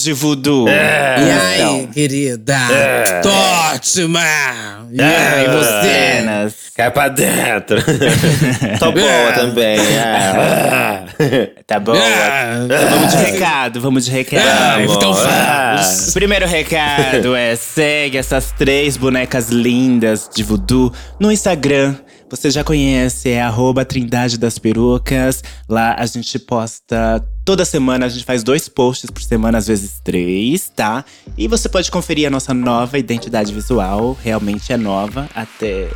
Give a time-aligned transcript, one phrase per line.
[0.00, 0.68] de voodoo?
[0.68, 2.56] E Então, aí, querida?
[3.22, 3.30] Tô
[3.74, 4.20] ótima!
[4.92, 6.52] E aí, você?
[6.76, 7.76] Cai pra dentro.
[8.78, 9.78] Tô boa também.
[9.78, 11.50] é.
[11.66, 11.94] Tá bom?
[11.94, 14.82] Ah, Então vamos de recado, vamos de recado.
[14.82, 16.08] Então vamos.
[16.08, 21.94] O primeiro recado é segue essas três bonecas lindas de voodoo no Instagram.
[22.32, 25.44] Você já conhece, é arroba Trindade das Perucas.
[25.68, 30.00] Lá a gente posta toda semana, a gente faz dois posts por semana, às vezes
[30.02, 31.04] três, tá?
[31.36, 34.16] E você pode conferir a nossa nova identidade visual.
[34.22, 35.90] Realmente é nova, até,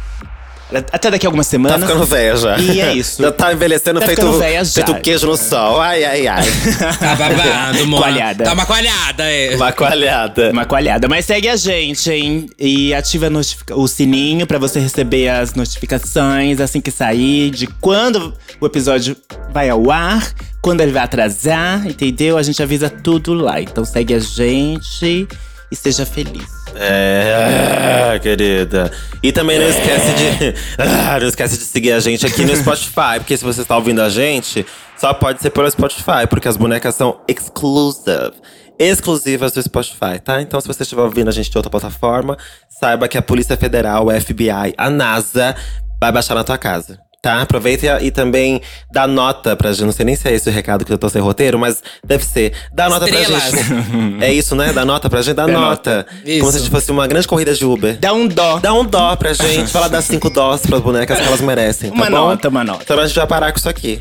[0.92, 1.80] até daqui a algumas Tá semanas.
[1.80, 2.58] ficando velha já.
[2.58, 3.22] E é isso.
[3.22, 4.72] Já tá envelhecendo Tá feito, ficando velha já.
[4.84, 5.80] feito queijo no sol.
[5.80, 6.44] Ai, ai, ai.
[6.98, 7.96] Tá babado, mano.
[8.02, 8.44] Coalhada.
[8.44, 9.54] Tá uma coalhada, é.
[9.56, 10.50] Uma coalhada.
[10.50, 11.08] Uma coalhada.
[11.08, 12.48] Mas segue a gente, hein?
[12.58, 13.28] E ativa
[13.72, 19.16] o sininho pra você receber as notificações assim que sair, de quando o episódio
[19.52, 22.36] vai ao ar, quando ele vai atrasar, entendeu?
[22.36, 23.60] A gente avisa tudo lá.
[23.60, 25.28] Então segue a gente
[25.70, 26.48] e seja feliz.
[26.74, 28.90] É, ah, querida.
[29.22, 30.54] E também não esquece de.
[30.78, 34.02] ah, não esquece de seguir a gente aqui no Spotify, porque se você está ouvindo
[34.02, 38.32] a gente, só pode ser pelo Spotify, porque as bonecas são exclusive.
[38.78, 40.42] Exclusivas do Spotify, tá?
[40.42, 42.36] Então, se você estiver ouvindo a gente de outra plataforma,
[42.68, 45.56] saiba que a Polícia Federal, o FBI, a NASA
[45.98, 47.05] vai baixar na tua casa.
[47.26, 47.42] Tá?
[47.42, 49.84] Aproveita e, e também dá nota pra gente.
[49.84, 52.24] Não sei nem se é esse o recado que eu tô sem roteiro, mas deve
[52.24, 52.52] ser.
[52.72, 53.50] Dá nota Estrelas.
[53.50, 54.22] pra gente.
[54.22, 54.72] É isso, né?
[54.72, 56.06] Dá nota pra gente, dá, Dá nota.
[56.24, 56.38] Isso.
[56.38, 57.98] Como se fosse uma grande corrida de Uber.
[57.98, 58.60] Dá um dó.
[58.60, 59.72] Dá um dó pra gente.
[59.72, 61.90] Fala das cinco dós pras bonecas que elas merecem.
[61.90, 62.10] Tá Uma bom?
[62.12, 62.84] nota, uma nota.
[62.84, 64.00] Então a gente vai parar com isso aqui.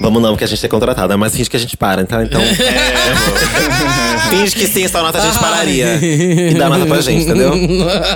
[0.00, 2.24] Vamos não, porque a gente é contratada, mas finge que a gente para, tá?
[2.24, 2.40] Então.
[4.30, 5.98] finge que sim, essa nota a gente pararia.
[6.00, 7.52] E dá nota pra gente, entendeu?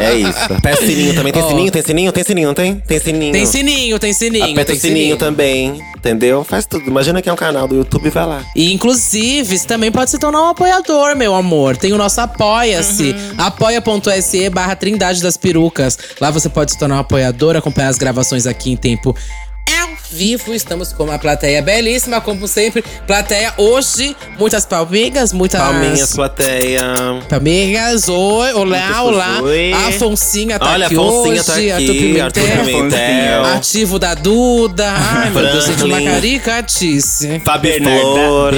[0.01, 0.53] É isso.
[0.53, 1.33] Aperta o sininho também.
[1.33, 1.49] Tem Ó.
[1.49, 1.71] sininho?
[1.71, 2.13] Tem sininho?
[2.13, 2.77] Tem sininho, não tem?
[2.77, 3.33] Tem sininho.
[3.33, 4.53] Tem sininho, tem sininho.
[4.53, 6.43] Aperta tem o sininho também, entendeu?
[6.43, 6.87] Faz tudo.
[6.87, 8.43] Imagina que é um canal do YouTube, vai lá.
[8.57, 11.77] E inclusive, você também pode se tornar um apoiador, meu amor.
[11.77, 13.11] Tem o nosso Apoia-se.
[13.11, 13.35] Uhum.
[13.37, 15.99] Apoia.se barra Trindade das Perucas.
[16.19, 19.15] Lá você pode se tornar um apoiador, acompanhar as gravações aqui em tempo
[20.15, 20.55] vivo.
[20.55, 22.83] Estamos com uma plateia belíssima, como sempre.
[23.07, 25.61] Plateia hoje, muitas palminhas, muitas…
[25.61, 26.83] Palminhas, plateia.
[27.29, 29.41] Palmeiras, oi, olá, Muitas olá.
[29.43, 29.73] oi.
[29.73, 31.45] A Afonsinha tá Olha, a aqui Afonsinha hoje.
[31.45, 32.25] tá aqui, Arthur Pimentel.
[32.25, 33.45] Arthur Pimentel.
[33.57, 34.93] Ativo da Duda.
[34.97, 36.15] Ai, meu Deus, gente, uma Franklin.
[36.15, 37.43] caricatice.
[37.45, 38.57] Fabi Bernarda,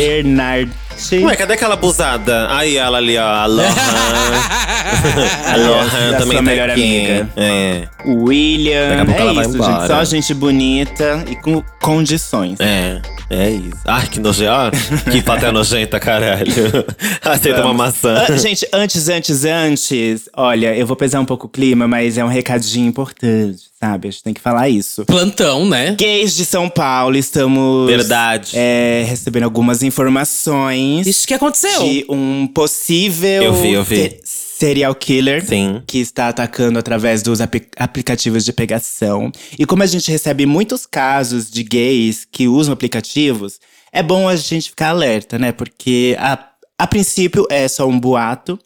[0.96, 1.24] Bernard.
[1.24, 2.48] Ué, cadê aquela abusada?
[2.50, 3.22] Aí ela ali, ó.
[3.22, 3.66] A Lohan.
[5.46, 6.82] a Lohan também sua tá melhor aqui.
[6.82, 7.28] amiga.
[7.36, 7.88] É.
[8.04, 8.88] O William.
[8.88, 9.72] Daqui a pouco é ela vai isso, embora.
[9.72, 9.86] gente.
[9.86, 12.58] Só gente bonita e com condições.
[12.60, 13.78] É, é isso.
[13.84, 14.76] Ai, que nojento.
[15.10, 16.52] Que plateia nojenta, caralho.
[17.22, 18.24] Aceita uma maçã.
[18.28, 22.24] Ah, gente, antes, antes, antes, olha, eu vou pesar um pouco o clima, mas é
[22.24, 24.08] um recadinho importante, sabe?
[24.08, 25.04] A gente tem que falar isso.
[25.04, 25.94] Plantão, né?
[25.98, 27.88] Gays de São Paulo, estamos.
[27.88, 28.52] Verdade.
[28.54, 31.80] é, recebendo algumas informações Isso que aconteceu.
[31.82, 33.42] de um possível.
[33.42, 33.96] Eu vi, eu vi.
[33.96, 35.82] se- Serial killer Sim.
[35.86, 39.30] que está atacando através dos apli- aplicativos de pegação.
[39.58, 43.60] E como a gente recebe muitos casos de gays que usam aplicativos,
[43.92, 45.52] é bom a gente ficar alerta, né?
[45.52, 46.38] Porque a,
[46.78, 48.58] a princípio é só um boato,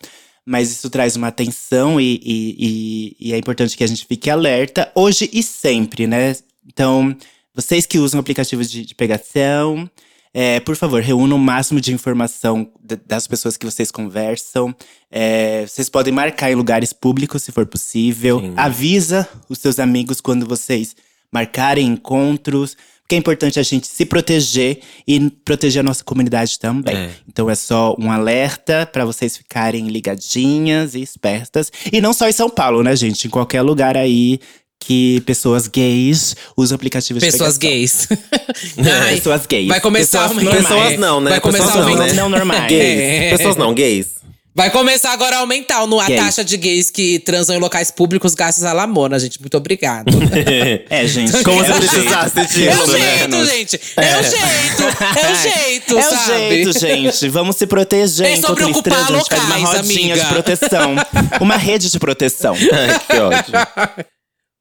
[0.46, 4.28] mas isso traz uma atenção e, e- e- e é importante que a gente fique
[4.30, 6.36] alerta hoje e sempre, né?
[6.66, 7.14] Então,
[7.54, 9.88] vocês que usam aplicativos de, de pegação,
[10.32, 12.70] é, por favor, reúnam o máximo de informação
[13.06, 14.74] das pessoas que vocês conversam.
[15.10, 18.40] É, vocês podem marcar em lugares públicos, se for possível.
[18.40, 18.54] Sim.
[18.56, 20.94] Avisa os seus amigos quando vocês
[21.32, 22.76] marcarem encontros.
[23.10, 26.94] Porque é importante a gente se proteger e proteger a nossa comunidade também.
[26.96, 27.10] É.
[27.28, 31.72] Então é só um alerta para vocês ficarem ligadinhas e espertas.
[31.92, 33.26] E não só em São Paulo, né, gente?
[33.26, 34.38] Em qualquer lugar aí
[34.78, 38.16] que pessoas gays usam aplicativos Pessoas de pegação.
[38.16, 38.78] gays.
[39.10, 39.66] Pessoas gays.
[39.66, 40.68] Vai começar Pessoas uma- normais.
[40.68, 41.30] Pessoas não, né?
[41.30, 42.12] Vai começar Pessoas não, né?
[42.12, 42.68] não normais.
[42.70, 43.00] Gays.
[43.00, 43.30] É.
[43.36, 44.19] Pessoas não, gays.
[44.52, 46.20] Vai começar agora a aumentar no, a Gays.
[46.20, 49.40] taxa de gays que transam em locais públicos graças à Lamona, gente.
[49.40, 50.10] Muito obrigado.
[50.90, 51.30] É, gente.
[51.44, 53.18] Como é se o precisasse é disso, o né?
[53.18, 53.80] jeito, gente.
[53.96, 54.82] É, o jeito.
[55.18, 56.26] É o jeito, É o sabe?
[56.64, 57.28] jeito, gente.
[57.28, 59.14] Vamos se proteger É sobre enquanto eles ocupar transam.
[59.14, 60.24] A gente faz uma locais, rodinha amiga.
[60.28, 60.94] de proteção.
[61.40, 62.54] Uma rede de proteção.
[62.72, 64.06] Ai, que ódio.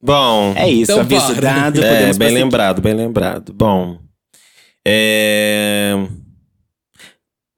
[0.01, 1.41] Bom, É isso, Então aviso bora.
[1.41, 1.83] dado.
[1.83, 2.33] é, bem prosseguir.
[2.33, 3.53] lembrado, bem lembrado.
[3.53, 3.97] Bom.
[4.87, 5.93] É.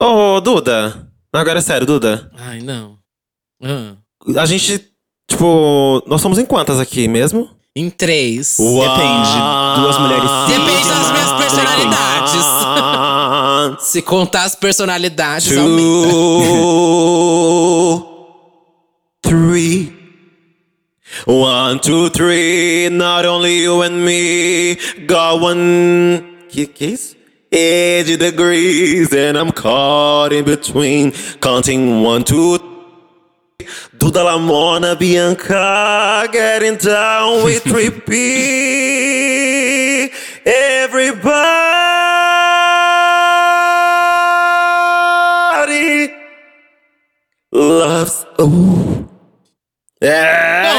[0.02, 1.11] Ô, Duda.
[1.34, 2.30] Agora é sério, Duda.
[2.38, 2.98] Ai, não.
[3.64, 3.94] Ah.
[4.38, 4.86] A gente,
[5.30, 7.50] tipo, nós somos em quantas aqui mesmo?
[7.74, 8.58] Em três.
[8.58, 9.30] Depende.
[9.80, 10.30] Duas mulheres.
[10.48, 12.46] Depende das minhas personalidades.
[13.80, 16.10] Se contar as personalidades, aumenta.
[16.10, 18.08] Two,
[19.22, 19.94] three.
[21.26, 22.90] One, two, three.
[22.90, 24.76] Not only you and me.
[25.08, 26.24] Got one.
[26.50, 27.16] Que, que é isso?
[27.52, 31.12] 80 degrees, and I'm caught in between.
[31.42, 32.58] Counting one, two,
[33.98, 38.12] Duda Lamona, Bianca, getting down with 3P.
[40.46, 41.42] Everybody
[47.52, 48.26] loves.
[50.04, 50.31] É,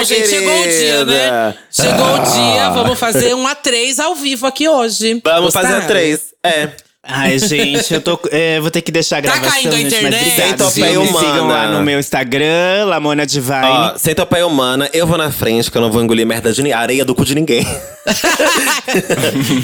[0.03, 1.55] Bom, gente, chegou o dia, né?
[1.71, 2.71] Chegou o dia, Ah.
[2.71, 5.21] vamos fazer um A3 ao vivo aqui hoje.
[5.25, 5.69] Vamos Gostaram?
[5.69, 6.21] fazer três.
[6.43, 6.71] É.
[7.05, 8.17] Ai, gente, eu tô.
[8.31, 9.51] é, vou ter que deixar a Tá gravação.
[9.51, 11.01] caindo a gente, internet, Mas obrigado, Centopeia viu?
[11.03, 11.53] Me sigam humana.
[11.53, 13.65] lá no meu Instagram, Lamona Divine.
[13.67, 16.79] Ó, centopeia humana, eu vou na frente, que eu não vou engolir merda de ninguém.
[16.79, 17.67] Areia do cu de ninguém.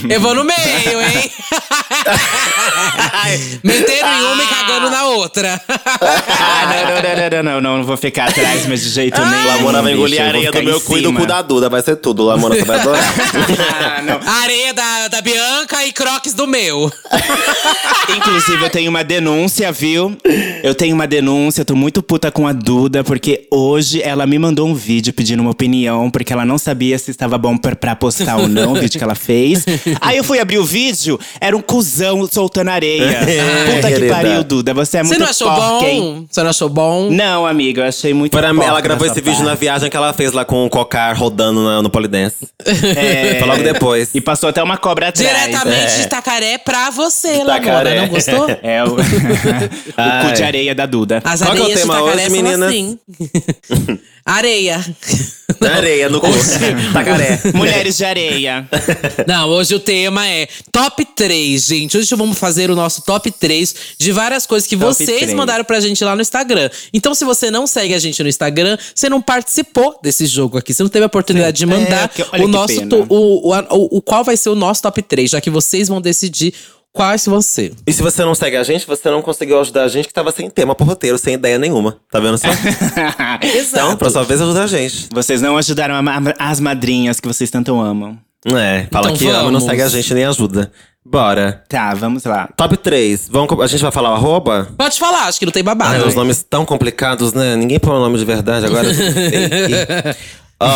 [0.08, 1.28] Eu vou no meio, hein?
[3.64, 5.60] Metendo em uma e cagando na outra.
[5.68, 9.46] Ah, não, não, não, não, não, não, não vou ficar atrás, mas de jeito nenhum.
[9.48, 11.68] Lamona vai engolir areia do meu cu e do cu da Duda.
[11.68, 13.02] Vai ser tudo, Lamona, você vai adorar.
[13.98, 14.20] Ah, não.
[14.42, 16.92] Areia da, da Bianca e croques do meu.
[18.16, 20.16] Inclusive, eu tenho uma denúncia, viu?
[20.62, 24.66] Eu tenho uma denúncia, tô muito puta com a Duda, porque hoje ela me mandou
[24.66, 28.36] um vídeo pedindo uma opinião, porque ela não sabia se estava bom pra, pra postar
[28.38, 29.64] ou não o vídeo que ela fez.
[30.00, 33.18] Aí eu fui abrir o vídeo, era um cuzão soltando areia.
[33.74, 34.14] Puta que querida.
[34.14, 36.00] pariu, Duda, você é Você muito não achou porca, hein?
[36.00, 36.26] bom?
[36.30, 37.10] Você não achou bom?
[37.10, 39.60] Não, amiga, eu achei muito Para mim, ela gravou da esse sua vídeo na parte.
[39.60, 42.48] viagem que ela fez lá com o Cocar rodando na- no Polidense.
[42.66, 43.36] É.
[43.38, 44.10] Foi logo depois.
[44.14, 45.28] E passou até uma cobra atrás.
[45.28, 45.96] Diretamente É.
[45.98, 47.90] de Itacaré pra você, Itacaré.
[47.94, 48.02] Lamona.
[48.02, 48.46] Não gostou?
[48.62, 51.20] É o, o cu de areia da Duda.
[51.24, 52.68] As Qual que é o areias tema de Itacaré hoje, são meninas?
[52.68, 52.98] assim.
[54.28, 54.84] Areia.
[55.74, 56.26] Areia, no cu.
[56.92, 57.40] Tacaré.
[57.54, 58.68] Mulheres de areia.
[59.26, 61.96] Não, hoje o tema é top 3, gente.
[61.96, 65.32] Hoje vamos fazer o nosso top 3 de várias coisas que Top vocês 3.
[65.32, 66.68] mandaram pra gente lá no Instagram.
[66.92, 70.74] Então, se você não segue a gente no Instagram, você não participou desse jogo aqui.
[70.74, 72.82] Você não teve a oportunidade de mandar É, que- o nosso.
[73.08, 76.02] o, o, o, o qual vai ser o nosso top 3, já que vocês vão
[76.02, 76.52] decidir
[76.92, 77.72] quais vão ser.
[77.86, 80.30] E se você não segue a gente, você não conseguiu ajudar a gente que tava
[80.32, 81.96] sem tema pro roteiro, sem ideia nenhuma.
[82.10, 82.48] Tá vendo só?
[83.42, 85.08] Então, pra sua vez, ajuda a gente.
[85.12, 88.18] Vocês não ajudaram a ma- as madrinhas que vocês tanto amam.
[88.46, 89.64] É, fala Então que ama e não vamos.
[89.64, 90.70] segue a gente nem ajuda.
[91.04, 91.64] Bora.
[91.68, 92.48] Tá, vamos lá.
[92.56, 93.28] Top 3.
[93.30, 94.68] Vamos, co- a gente vai falar o arroba?
[94.76, 96.06] Pode falar, acho que não tem Ai, babado.
[96.06, 97.56] os nomes tão complicados, né?
[97.56, 98.88] Ninguém põe o nome de verdade agora.
[100.60, 100.66] Ó,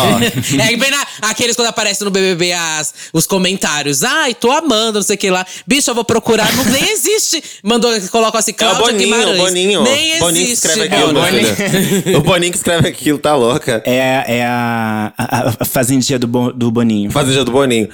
[0.61, 4.01] É bem na, aqueles quando aparecem no BBB as, os comentários.
[4.03, 5.45] Ai, tô amando, não sei o que lá.
[5.67, 6.51] Bicho, eu vou procurar.
[6.55, 7.43] Não, nem existe.
[7.61, 9.39] Mandou, colocam assim, é o Cláudia Boninho, Guimarães.
[9.39, 9.83] o Boninho.
[9.83, 12.17] Nem Boninho que existe, escreve aquilo, meu Boninho.
[12.17, 13.83] O Boninho que escreve aquilo, tá louca.
[13.85, 17.11] É, é a, a, a fazendinha do, Bo- do Boninho.
[17.11, 17.89] Fazenda do Boninho.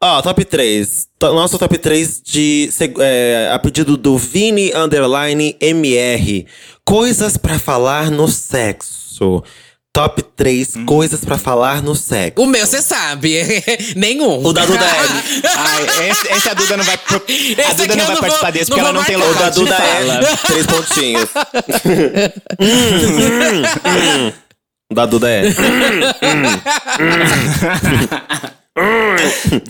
[0.00, 1.08] Ó, top 3.
[1.22, 2.68] Nosso top 3 de,
[3.00, 6.46] é, a pedido do Vini Underline MR.
[6.84, 9.42] Coisas pra falar no sexo.
[9.94, 12.42] Top 3 coisas pra falar no sexo.
[12.42, 13.38] O meu, você sabe.
[13.94, 14.44] Nenhum.
[14.44, 15.08] O da Duda L.
[15.56, 16.98] Ai, esse, esse a Duda não vai.
[16.98, 19.30] pro- a Duda não vai não participar vou- desse não porque ela não tem marcar.
[19.30, 21.30] O local da de Duda é três pontinhos.
[24.90, 25.44] O da Duda é.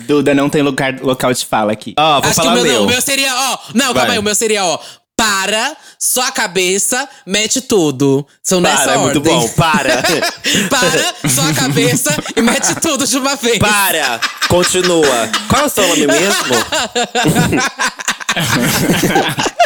[0.07, 1.95] Duda não tem lugar, local de fala aqui.
[1.99, 2.73] Ó, vou Acho que o falar meu, meu.
[2.75, 2.85] não.
[2.85, 3.59] O meu seria, ó.
[3.75, 3.95] Não, Vai.
[3.95, 4.19] calma aí.
[4.19, 4.79] O meu seria, ó.
[5.17, 8.27] Para, só a cabeça, mete tudo.
[8.43, 9.23] São nessa Para, é ordem.
[9.23, 9.49] muito bom.
[9.51, 10.03] Para.
[10.69, 13.59] Para, só a cabeça e mete tudo de uma vez.
[13.59, 14.21] Para.
[14.49, 15.31] Continua.
[15.49, 16.55] Qual é o seu nome mesmo?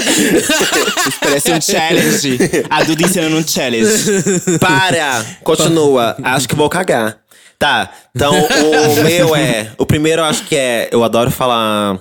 [0.00, 2.38] Isso parece um challenge.
[2.68, 4.58] A Duda ensinando um challenge.
[4.60, 5.24] Para!
[5.42, 6.16] Continua.
[6.22, 7.18] Acho que vou cagar.
[7.58, 9.72] Tá, então o meu é.
[9.78, 10.88] O primeiro eu acho que é.
[10.92, 11.98] Eu adoro falar.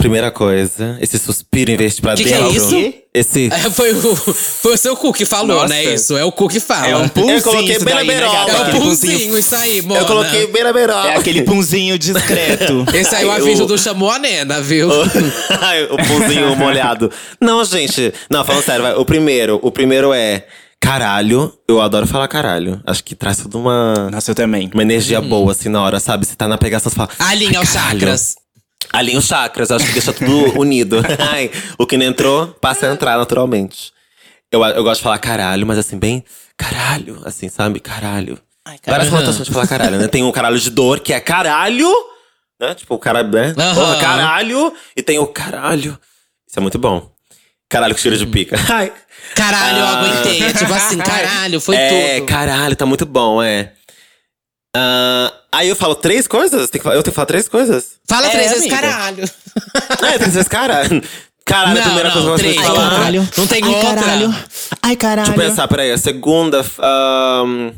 [0.00, 2.56] Primeira coisa, esse suspiro em vez de pra Que que é dentro.
[2.56, 2.94] isso?
[3.12, 3.46] Esse.
[3.52, 5.68] É, foi, o, foi o seu cu que falou, Nossa.
[5.68, 5.84] né?
[5.84, 6.16] Isso.
[6.16, 6.86] É o cu que fala.
[6.86, 8.50] É um punzinho Eu coloquei isso bem na né, gata?
[8.50, 10.00] É o Aquele punzinho, isso aí, mona.
[10.00, 11.10] Eu coloquei bem na beirola.
[11.10, 12.84] É aquele punzinho discreto.
[12.94, 14.88] Esse aí o Ai, aviso o- do chamou a nena, viu?
[15.60, 17.10] Ai, o pãozinho molhado.
[17.40, 18.12] Não, gente.
[18.30, 18.94] Não, falando sério, vai.
[18.94, 20.46] O primeiro, o primeiro é
[20.80, 21.52] caralho.
[21.68, 22.80] Eu adoro falar caralho.
[22.86, 24.70] Acho que traz toda uma, Nossa, eu também.
[24.72, 26.24] uma energia boa, assim, na hora, sabe?
[26.26, 27.10] Você tá na pegação, você fala.
[27.18, 28.34] Alinha "Ai, os caralho." chakras.
[28.92, 31.00] Alinha os chakras, acho que deixa tudo unido.
[31.32, 33.92] Ai, o que não entrou, passa a entrar naturalmente.
[34.50, 36.24] Eu, eu gosto de falar caralho, mas assim, bem
[36.56, 37.78] caralho, assim, sabe?
[37.80, 38.38] Caralho.
[38.86, 40.08] Várias conotações de falar caralho, né?
[40.08, 41.88] Tem o caralho de dor, que é caralho,
[42.60, 42.74] né?
[42.74, 43.54] Tipo, o cara, né?
[43.56, 43.74] Aham.
[43.74, 44.74] Porra, caralho.
[44.96, 45.98] E tem o caralho.
[46.48, 47.10] Isso é muito bom.
[47.68, 48.56] Caralho com cheiro de pica.
[48.68, 48.92] Ai.
[49.36, 50.00] Caralho, eu Ah.
[50.00, 50.42] aguentei.
[50.42, 52.26] É tipo assim, caralho, foi é, tudo.
[52.26, 53.72] caralho, tá muito bom, é.
[54.76, 56.70] Ah, aí eu falo três coisas?
[56.70, 57.92] Que eu tenho que falar três coisas?
[58.08, 59.24] Fala É, três vezes caralho.
[60.02, 61.02] É, três caralho.
[61.44, 62.90] Caralho, a Não, primeira não, coisa que eu gosto de falar.
[62.90, 63.28] Caralho.
[63.36, 63.94] Não tem Ai, outra.
[63.96, 64.34] caralho.
[64.82, 65.26] Ai, caralho.
[65.32, 65.90] Deixa eu pensar, peraí.
[65.90, 66.64] A segunda.
[66.78, 67.72] ahn,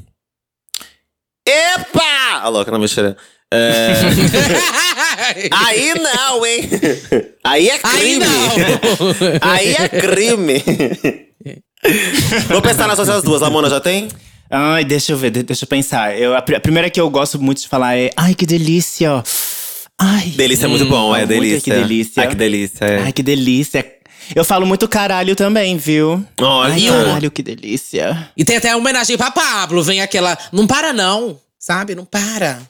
[1.46, 2.40] Epa!
[2.42, 3.16] A louca, não mentira.
[3.52, 3.92] É...
[5.66, 6.70] Aí não, hein?
[7.44, 8.24] Aí é Aí crime.
[8.24, 9.50] não.
[9.50, 10.64] Aí é crime.
[12.48, 13.42] Vou pensar nas outras duas.
[13.42, 14.08] A Mona já tem?
[14.54, 16.16] Ai, deixa eu ver, de- deixa eu pensar.
[16.18, 19.22] Eu, a, pri- a primeira que eu gosto muito de falar é Ai, que delícia.
[19.98, 20.28] Ai.
[20.36, 21.60] Delícia é muito bom, é muito, delícia.
[21.60, 22.22] que delícia.
[22.22, 22.84] Ai, que delícia.
[22.84, 23.02] É.
[23.04, 23.86] Ai, que delícia.
[24.34, 26.22] Eu falo muito caralho também, viu?
[26.40, 26.74] Olha.
[26.74, 28.30] Ai, caralho, que delícia.
[28.36, 29.82] E tem até uma homenagem pra Pablo.
[29.82, 30.36] Vem aquela.
[30.52, 31.38] Não para, não.
[31.58, 31.94] Sabe?
[31.94, 32.60] Não para.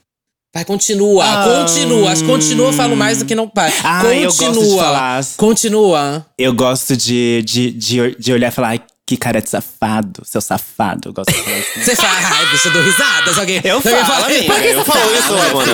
[0.54, 1.24] Vai, continua.
[1.24, 2.14] Ah, continua.
[2.26, 3.72] Continua, eu falo mais do que não para.
[3.82, 4.22] Ah, continua.
[4.22, 5.24] eu gosto de falar.
[5.36, 6.26] Continua.
[6.38, 8.80] Eu gosto de, de, de, de olhar e falar Ai,
[9.12, 11.08] que cara de safado, seu safado.
[11.08, 11.80] Eu gosto de falar assim.
[11.84, 13.38] Você fala, ai, bicho, eu dou risadas.
[13.38, 15.64] Alguém, Eu alguém falo, fala, amiga, Por que eu falo, isso, Mona?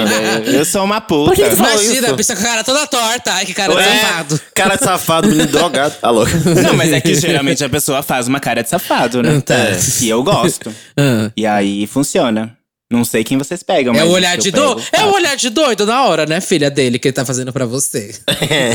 [0.42, 0.56] filha.
[0.56, 1.34] Eu sou uma puta.
[1.36, 2.16] que você fala Imagina, isso?
[2.16, 3.32] bicha com a cara toda torta.
[3.32, 4.40] Ai, que cara de É, safado.
[4.54, 5.94] Cara de safado, menino drogado.
[6.02, 6.24] Alô.
[6.64, 9.40] Não, mas é que geralmente a pessoa faz uma cara de safado, né?
[9.40, 9.54] Tá.
[9.54, 9.78] É.
[10.00, 10.74] E eu gosto.
[10.96, 11.30] Ah.
[11.36, 12.54] E aí funciona.
[12.90, 14.82] Não sei quem vocês pegam, mas É o olhar que de doido.
[14.92, 17.66] É o olhar de doido na hora, né, filha dele, que ele tá fazendo pra
[17.66, 18.14] você.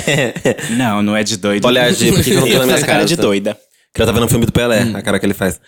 [0.78, 1.66] Não, não é de doido.
[1.66, 3.58] Olhar de- por que que eu não tô na minha cara de doida.
[3.94, 4.96] Que ela vendo um filme do Pelé, Hum.
[4.98, 5.60] a cara que ele faz.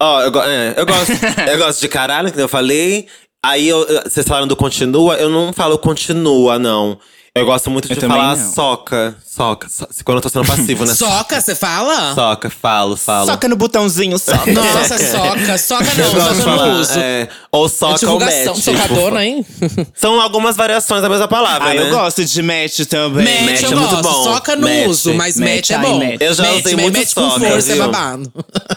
[0.00, 1.12] Ó, eu, go- é, eu gosto.
[1.50, 3.06] eu gosto de caralho, que eu falei.
[3.44, 6.98] Aí eu- eu- vocês falaram do continua, eu não falo continua, não.
[7.34, 8.52] Eu gosto muito de Eu falar não.
[8.52, 9.16] soca.
[9.26, 9.66] Soca.
[9.66, 10.92] so- quando eu tô sendo passivo, né?
[10.94, 12.14] Soca, você fala?
[12.14, 13.24] Soca, falo, falo.
[13.26, 14.52] Soca no botãozinho, soca.
[14.52, 15.56] Nossa, soca.
[15.56, 16.98] Soca Eu não, gosto soca eu falar, não uso.
[16.98, 18.56] é, ou É soca ou match.
[18.62, 19.46] socadona, hein?
[19.58, 21.80] tipo, São algumas variações da mesma palavra, Ah, né?
[21.80, 23.24] eu gosto de match também.
[23.24, 24.02] Match, match eu é muito gosto.
[24.12, 24.24] bom.
[24.24, 24.86] Soca não Match.
[24.88, 25.98] uso, mas Match, match, é bom.
[26.04, 26.20] match.
[26.20, 27.84] Eu já match, usei match, muito match com soca, força, é viu?
[27.90, 28.32] babado.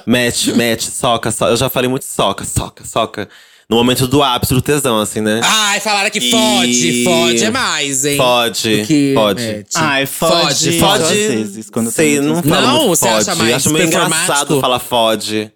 [0.06, 1.52] Match, match, soca, soca.
[1.52, 3.28] Eu já falei muito soca, soca, soca.
[3.70, 5.42] No momento do ápice do tesão, assim, né?
[5.44, 7.04] Ai, falaram que E- fode.
[7.04, 8.18] Fode é mais, hein?
[8.18, 9.74] Fode, que match.
[9.76, 10.80] Ai, fode.
[10.80, 11.66] Fode, Fode.
[11.72, 13.22] Quando sei, não falo Não, muito você fode.
[13.30, 15.52] acha mais Acho meio engraçado falar fode.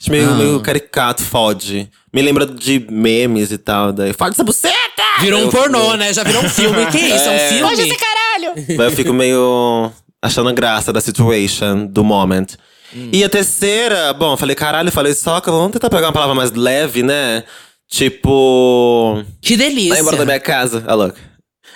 [0.00, 0.34] Acho meio, Ah.
[0.34, 1.90] meio caricato, fode.
[2.14, 3.92] Me lembra de memes e tal.
[3.92, 4.76] Daí, fode essa buceta!
[5.20, 6.12] Virou um pornô, né?
[6.14, 6.86] Já virou um filme.
[6.86, 7.28] Que isso?
[7.28, 7.62] É um filme?
[7.76, 8.76] Pode ser caralho!
[8.76, 9.90] Daí eu fico meio
[10.22, 12.46] achando graça da situation, do moment.
[12.94, 13.10] Hum.
[13.12, 16.52] E a terceira, bom, eu falei caralho, falei soca, vamos tentar pegar uma palavra mais
[16.52, 17.44] leve, né?
[17.88, 19.22] Tipo.
[19.40, 19.90] Que delícia.
[19.94, 20.84] Vai embora da minha casa.
[20.86, 21.18] A louca.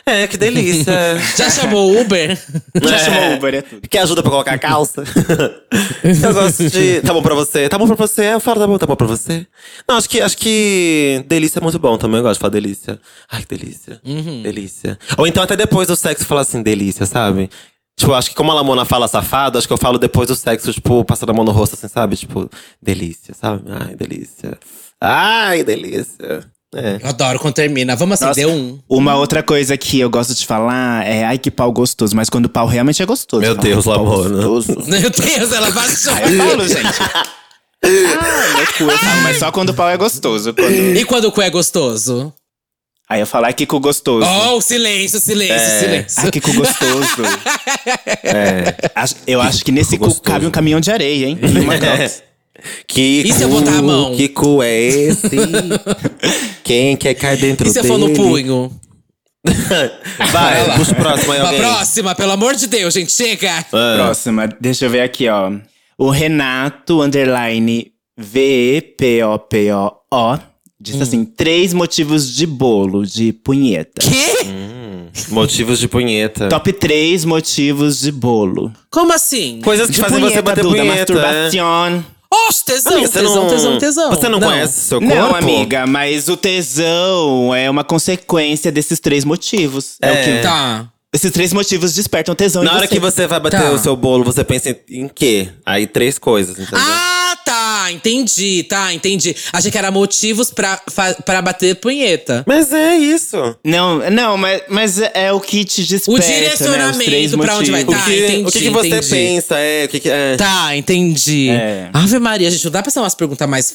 [0.04, 0.92] É, que delícia.
[1.36, 2.36] Já chamou o Uber?
[2.82, 2.98] Já É.
[2.98, 3.88] chamou Uber, é tudo.
[3.88, 5.04] Que ajuda pra colocar a calça.
[6.02, 7.00] eu gosto de.
[7.02, 7.68] Tá bom pra você?
[7.68, 8.32] Tá bom pra você?
[8.34, 9.46] Eu falo, tá bom, tá bom pra você?
[9.88, 12.16] Não, acho que, acho que delícia é muito bom também.
[12.18, 12.98] Eu gosto de falar delícia.
[13.30, 14.00] Ai, que delícia.
[14.42, 14.98] Delícia.
[15.16, 17.48] Ou então até depois do sexo falar assim, delícia, sabe?
[18.02, 20.72] Tipo, acho que como a Lamona fala safado, acho que eu falo depois do sexo,
[20.72, 22.16] tipo, passando a mão no rosto, assim, sabe?
[22.16, 22.50] Tipo,
[22.82, 23.62] delícia, sabe?
[23.70, 24.58] Ai, delícia.
[25.00, 26.44] Ai, delícia.
[26.74, 26.98] É.
[27.02, 27.94] Eu adoro quando termina.
[27.94, 28.78] Vamos assim, Nossa, deu um.
[28.88, 32.46] Uma outra coisa que eu gosto de falar é ai que pau gostoso, mas quando
[32.46, 33.42] o pau realmente é gostoso.
[33.42, 34.42] Meu Deus, "Ai, que pau Lamona."
[34.88, 36.14] Meu Deus, ela baixou.
[36.14, 37.02] Aí eu falo, gente.
[37.84, 40.54] ah, meu cu, eu falo, mas só quando o pau é gostoso.
[40.54, 42.32] quando- E quando o cu é gostoso?
[43.12, 44.26] Aí eu falo, ai cu gostoso.
[44.26, 45.80] Oh, silêncio, silêncio, É.
[45.80, 46.22] silêncio.
[46.22, 47.22] Ai cu gostoso.
[48.24, 48.74] É.
[49.26, 50.22] Eu acho que nesse cu Gostoso.
[50.22, 51.38] cabe um caminhão de areia, hein?
[51.42, 52.22] E uma crocs.
[52.86, 54.14] Que E se eu botar a mão?
[54.16, 55.30] Que cu é esse?
[56.62, 57.94] Quem quer cair dentro E se eu dele?
[57.94, 58.70] for no punho?
[60.32, 60.76] Vai, lá.
[60.76, 61.60] puxa o próximo aí Pra alguém.
[61.60, 63.64] próxima, pelo amor de Deus, gente, chega!
[63.72, 63.94] Ah.
[63.96, 65.50] Próxima, deixa eu ver aqui, ó.
[65.98, 70.38] O Renato, underline V-E-P-O-P-O-O,
[70.82, 71.02] disse Hum.
[71.02, 74.02] assim: três motivos de bolo, de punheta.
[74.02, 75.30] Que?
[75.30, 76.48] Motivos de punheta.
[76.48, 78.72] Top três motivos de bolo.
[78.90, 79.60] Como assim?
[79.62, 81.12] Coisas que De fazem você bater Duda, punheta.
[81.14, 82.04] masturbação.
[82.48, 84.08] Oxe, tesão, Amiga, você tesão, não, tesão, tesão.
[84.10, 85.14] Você não, conhece seu corpo?
[85.14, 89.96] Não, amiga, mas o tesão é uma consequência desses três motivos.
[90.00, 90.22] É, o É.
[90.38, 90.88] que Tá.
[91.14, 92.94] Esses três motivos despertam tesão Na em hora você.
[92.94, 93.70] que você vai bater Tá.
[93.70, 95.48] o seu bolo, você pensa em, em quê?
[95.66, 96.78] Aí três coisas, entendeu?
[96.82, 97.92] Ah, tá.
[97.92, 99.36] Entendi, tá, entendi.
[99.52, 100.80] Achei que era motivos pra,
[101.26, 102.42] pra bater punheta.
[102.46, 103.36] Mas é isso.
[103.62, 106.20] Não, não, mas, mas é o que te desperta, O né?
[106.20, 108.04] Os direcionamento três pra onde vai O motivos.
[108.04, 109.08] Tá, que, entendi, o que, que você entendi.
[109.10, 109.58] pensa?
[109.58, 110.36] É, o que, que é.
[110.36, 111.50] Tá, entendi.
[111.50, 111.90] É.
[111.92, 113.74] Ave Maria, gente, não dá pra ser umas perguntas mais,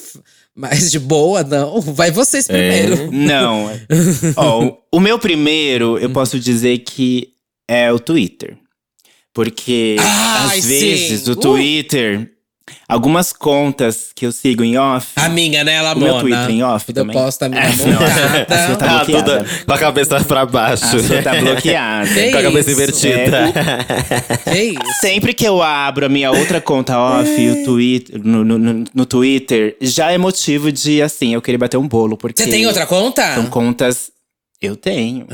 [0.56, 1.80] mais de boa, não.
[1.80, 3.10] Vai vocês primeiro.
[3.12, 3.70] Não.
[4.36, 7.28] Ó, o- meu primeiro, eu posso dizer que
[7.68, 8.56] é o Twitter.
[9.32, 10.68] Porque Ai, às sim.
[10.80, 12.28] vezes o Uh.
[12.88, 15.08] Algumas contas que eu sigo em off.
[15.16, 16.06] Amiga, né, o Lamona?
[16.12, 17.16] meu Twitter em off Eu também.
[17.16, 18.54] posto a minha É, montada.
[18.54, 19.44] a sua tá Ah, bloqueada.
[19.44, 20.84] tudo com a cabeça pra baixo.
[20.84, 22.08] A sua tá bloqueada.
[22.08, 22.80] Que com a cabeça isso?
[22.80, 23.52] invertida.
[24.44, 25.00] Que isso?
[25.00, 29.06] Sempre que eu abro a minha outra conta off, o Twitter, no, no, no- no
[29.06, 32.16] Twitter, já é motivo de, assim, eu querer bater um bolo.
[32.16, 33.34] Porque Você tem outra conta?
[33.34, 34.10] São contas.
[34.60, 35.26] Eu tenho.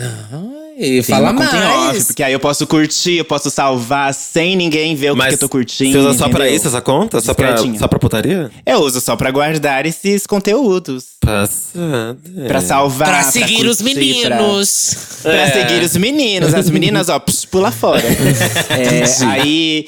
[0.78, 1.54] Tem fala em off,
[1.92, 2.04] mais.
[2.04, 5.34] porque aí eu posso curtir, eu posso salvar sem ninguém ver o que Mas que
[5.34, 5.92] eu tô curtindo.
[5.92, 7.20] Você usa só pra isso essa conta?
[7.20, 8.50] Só pra, só pra putaria?
[8.66, 11.04] Eu uso só pra guardar esses conteúdos.
[11.20, 12.18] Passada.
[12.48, 13.08] Pra salvar.
[13.08, 14.96] Pra seguir os curtir, meninos.
[15.22, 15.50] Pra, pra É.
[15.50, 16.54] seguir os meninos.
[16.54, 18.02] As meninas, ó, pss, pula fora.
[18.70, 19.86] É, aí.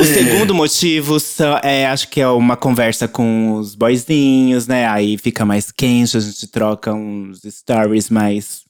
[0.00, 1.18] O segundo motivo
[1.62, 4.88] é, acho que é uma conversa com os boyzinhos, né?
[4.88, 8.63] Aí fica mais quente, a gente troca uns stories mais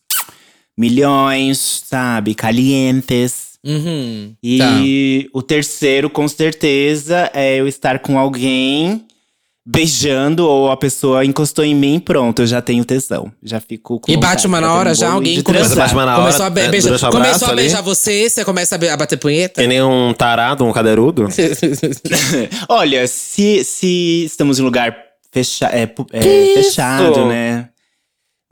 [0.77, 2.35] milhões, sabe?
[2.35, 3.55] Calientes.
[3.65, 4.35] Uhum.
[4.43, 5.39] E Tá.
[5.39, 9.07] o terceiro, com certeza, é eu estar com alguém
[9.67, 13.33] beijando ou a pessoa encostou em mim, pronto, eu já tenho tesão.
[13.43, 15.11] Já fico com E bate uma na hora um já?
[15.11, 16.89] Alguém Você bate uma na começou hora, a be- é, beijar.
[16.91, 17.63] Começou abraço a ali?
[17.63, 19.63] beijar você, você começa a, bater punheta?
[19.63, 21.29] Que nem um tarado, um cadeirudo?
[22.69, 24.95] Olha, se, se estamos em um lugar
[25.33, 27.27] fecha é, é, fechado, isso?
[27.29, 27.69] né?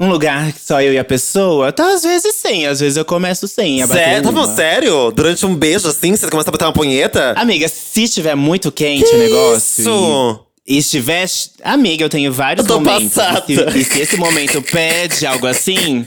[0.02, 3.04] Um lugar que só eu e a pessoa, tá, às vezes sim, às vezes eu
[3.04, 4.22] começo bater Sério?
[4.24, 5.12] Tá falando sério?
[5.12, 7.34] Durante um beijo assim, você começa a bater uma punheta?
[7.36, 10.40] Amiga, se estiver muito quente o negócio Isso!
[10.66, 11.24] e, e estiver…
[11.62, 13.14] Amiga, eu tenho vários Eu tô momentos.
[13.14, 13.44] passada.
[13.48, 16.04] E se, e se esse momento pede algo assim…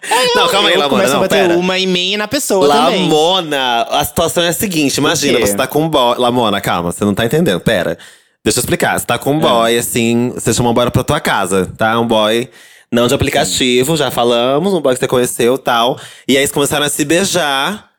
[0.34, 0.88] não, calma aí, eu Lamona.
[0.88, 1.58] começo Não, a bater pera.
[1.58, 3.02] uma em mim e na pessoa também.
[3.02, 6.16] Lamona, a situação é a seguinte: imagina, você tá com um boy.
[6.16, 7.58] Lamona, calma, você não tá entendendo.
[7.60, 7.98] Pera.
[8.44, 8.98] Deixa eu explicar.
[8.98, 11.98] Você tá com um boy, assim, você chamou um boy pra tua casa, tá?
[11.98, 12.48] Um boy
[12.92, 15.98] não de aplicativo, já falamos, um boy que você conheceu e tal.
[16.26, 17.90] E aí eles começaram a se beijar,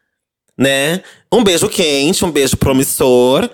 [0.57, 1.01] né?
[1.31, 3.49] Um beijo quente, um beijo promissor.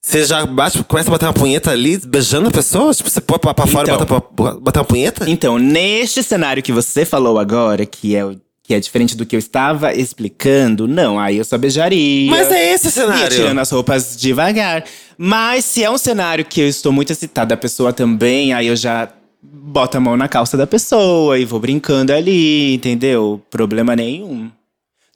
[0.00, 2.94] Você já bate, começa a bater uma punheta ali, beijando a pessoa?
[2.94, 4.06] Tipo, você pode pra, pra fora e Então.
[4.06, 5.28] bater, pra- bater uma punheta?
[5.28, 9.34] Então, neste cenário que você falou agora, que é, o- que é diferente do que
[9.34, 12.30] eu estava explicando, não, aí eu só beijaria.
[12.30, 13.36] Mas é esse o Ia cenário.
[13.36, 14.84] tirando as roupas devagar.
[15.18, 18.76] Mas se é um cenário que eu estou muito excitada, a pessoa também, aí eu
[18.76, 19.08] já
[19.52, 23.40] boto a mão na calça da pessoa e vou brincando ali, entendeu?
[23.50, 24.50] Problema nenhum.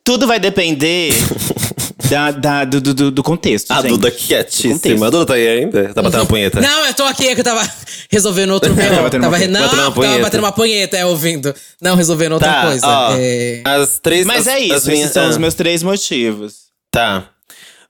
[0.05, 1.13] Tudo vai depender
[2.11, 3.71] da, da- do, do, do contexto.
[3.71, 3.91] A gente.
[3.91, 5.07] Duda Do quietíssima.
[5.07, 5.93] A Duda tá aí ainda?
[5.95, 6.61] Tá batendo uma punheta?
[6.61, 7.69] Não, eu tô aqui, é que eu tava
[8.11, 8.89] resolvendo outro meu.
[8.91, 9.53] Tá batendo uma tava, punheta.
[9.53, 10.23] não, Batendo uma tava punheta.
[10.23, 11.55] batendo uma punheta, é, ouvindo.
[11.81, 12.87] Não, resolvendo outra Tá, coisa.
[12.87, 13.63] ó, É...
[13.65, 14.27] As três.
[14.27, 16.55] Mas as- é isso, as minhas- esses são os ah, meus três motivos.
[16.91, 17.29] Tá.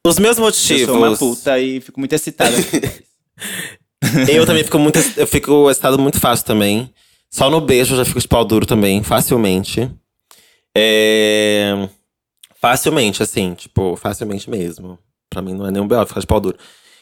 [0.06, 0.86] Os meus Eu motivos.
[0.86, 2.52] sou uma puta e fico muito excitada.
[4.28, 4.98] Eu também fico muito.
[5.16, 6.92] Eu fico excitado muito fácil também.
[7.30, 9.88] Só no beijo eu já fico de pau duro também, facilmente.
[10.76, 11.88] É.
[12.60, 14.98] Facilmente, assim, tipo, facilmente mesmo.
[15.30, 16.04] Pra mim não é nenhum B.O.
[16.06, 16.58] ficar de pau duro.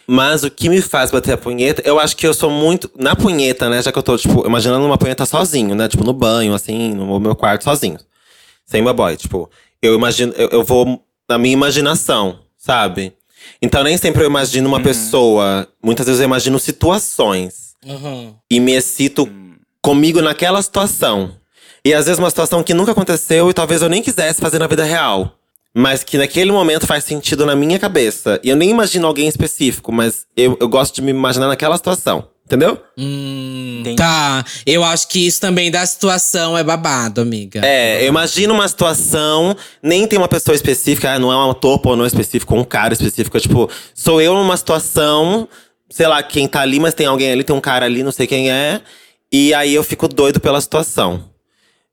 [0.07, 2.91] Mas o que me faz bater a punheta, eu acho que eu sou muito.
[2.97, 3.83] Na punheta, né?
[3.83, 5.89] Já que eu tô, tipo, imaginando uma punheta sozinho, né?
[5.89, 7.99] Tipo, no banho, assim, no meu quarto sozinho.
[8.67, 9.17] Sem meu boy.
[9.17, 9.51] Tipo,
[9.83, 10.33] eu imagino.
[10.37, 13.13] Eu, eu vou na minha imaginação, sabe?
[13.61, 15.69] Então nem sempre eu imagino uma pessoa.
[15.83, 17.75] Muitas vezes eu imagino situações.
[17.85, 18.35] Uhum.
[18.51, 19.29] E me excito
[19.83, 21.37] comigo naquela situação.
[21.85, 24.67] E às vezes uma situação que nunca aconteceu e talvez eu nem quisesse fazer na
[24.67, 25.35] vida real.
[25.75, 28.41] Mas que naquele momento faz sentido na minha cabeça.
[28.43, 32.29] E eu nem imagino alguém específico, mas eu, eu gosto de me imaginar naquela situação.
[32.49, 32.81] Entendeu?
[32.97, 37.61] Hum, tá, eu acho que isso também da situação é babado, amiga.
[37.63, 41.79] É, eu imagino uma situação, nem tem uma pessoa específica, ah, não é um ator
[41.79, 43.37] pornô específico, um cara específico.
[43.37, 45.47] É tipo, sou eu numa situação,
[45.91, 48.27] sei lá, quem tá ali, mas tem alguém ali, tem um cara ali, não sei
[48.27, 48.81] quem é.
[49.31, 51.29] E aí eu fico doido pela situação.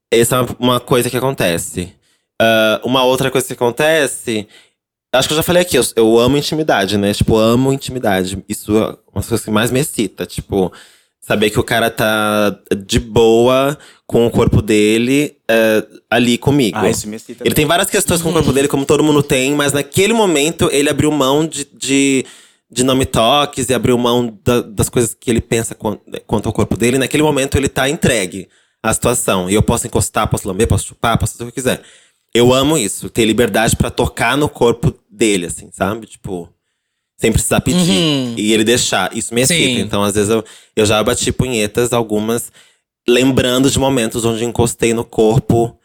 [0.10, 1.94] Essa é uma coisa que acontece.
[2.42, 4.48] Ah, uma outra coisa que acontece.
[5.18, 7.14] Acho que eu já falei aqui, eu, eu amo intimidade, né?
[7.14, 8.44] Tipo, amo intimidade.
[8.48, 10.26] Isso é uma das coisas que mais me excita.
[10.26, 10.72] Tipo,
[11.22, 16.78] saber que o cara tá de boa com o corpo dele é, ali comigo.
[16.78, 17.44] ah, isso me excita.
[17.46, 20.70] Ele tem várias questões com o corpo dele, como todo mundo tem, mas naquele momento
[20.72, 22.24] ele abriu mão de, de,
[22.70, 25.98] de não me toques e abriu mão da- das coisas que ele pensa quan-
[26.28, 26.98] quanto ao corpo dele.
[27.00, 28.48] Naquele momento ele tá entregue
[28.84, 29.50] à situação.
[29.50, 31.82] E eu posso encostar, posso lamber, posso chupar, posso fazer o que eu quiser.
[32.36, 36.06] Eu amo isso, ter liberdade pra tocar no corpo dele, assim, sabe?
[36.06, 36.50] Tipo,
[37.18, 37.80] sem precisar pedir.
[37.90, 38.34] Uhum.
[38.38, 39.16] E ele deixar.
[39.16, 39.80] Isso me excita.
[39.80, 40.44] Então, às vezes, eu,
[40.76, 42.52] eu já bati punhetas, algumas,
[43.08, 45.80] lembrando de momentos onde encostei no corpo,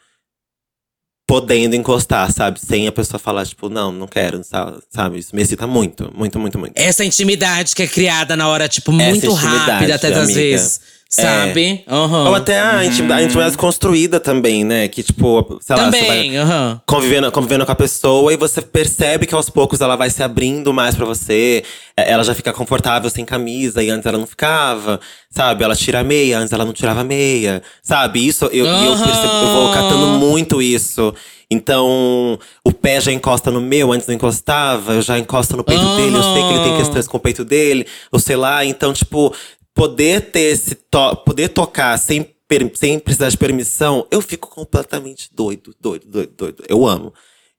[1.27, 2.59] podendo encostar, sabe?
[2.59, 5.19] Sem a pessoa falar, tipo, não, não quero, sa- sabe?
[5.19, 6.73] Isso me excita muito, muito, muito, muito.
[6.75, 10.39] Essa intimidade que é criada na hora, tipo, muito rápida, até das amiga.
[10.39, 10.81] vezes.
[11.13, 11.83] Sabe?
[11.89, 12.29] Aham.
[12.29, 14.87] Ou até a intimidade, a intimidade construída também, né?
[14.87, 16.81] Que, tipo, sei lá, você vai Também, aham.
[16.85, 20.73] convivendo, convivendo com a pessoa e você percebe que aos poucos ela vai se abrindo
[20.73, 21.65] mais pra você.
[21.97, 25.65] É, Ela já fica confortável sem camisa e antes ela não ficava, sabe?
[25.65, 28.25] Ela tira a meia, antes ela não tirava a meia, sabe?
[28.25, 31.13] Isso eu, e eu percebo, eu vou catando muito isso.
[31.53, 35.85] Então, o pé já encosta no meu, antes não encostava, eu já encosto no peito
[35.97, 38.63] dele, eu sei que ele tem questões com o peito dele, ou sei lá.
[38.63, 39.35] Então, tipo,
[39.73, 42.35] poder ter esse to poder tocar sem,
[42.75, 46.63] sem precisar de permissão, eu fico completamente doido, doido, doido, doido.
[46.67, 47.13] Eu amo.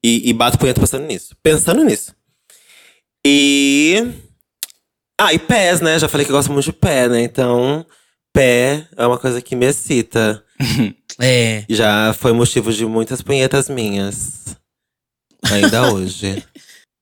[0.04, 1.36] E, e bato punheta pensando nisso.
[1.42, 2.14] Pensando nisso.
[3.24, 4.12] E.
[5.20, 5.98] Ah, e pés, né?
[5.98, 7.22] Já falei que eu gosto muito de pé, né?
[7.22, 7.86] Então,
[8.32, 10.44] pé é uma coisa que me excita.
[11.20, 11.66] É.
[11.68, 14.56] Já foi motivo de muitas punhetas minhas.
[15.50, 16.42] Ainda hoje.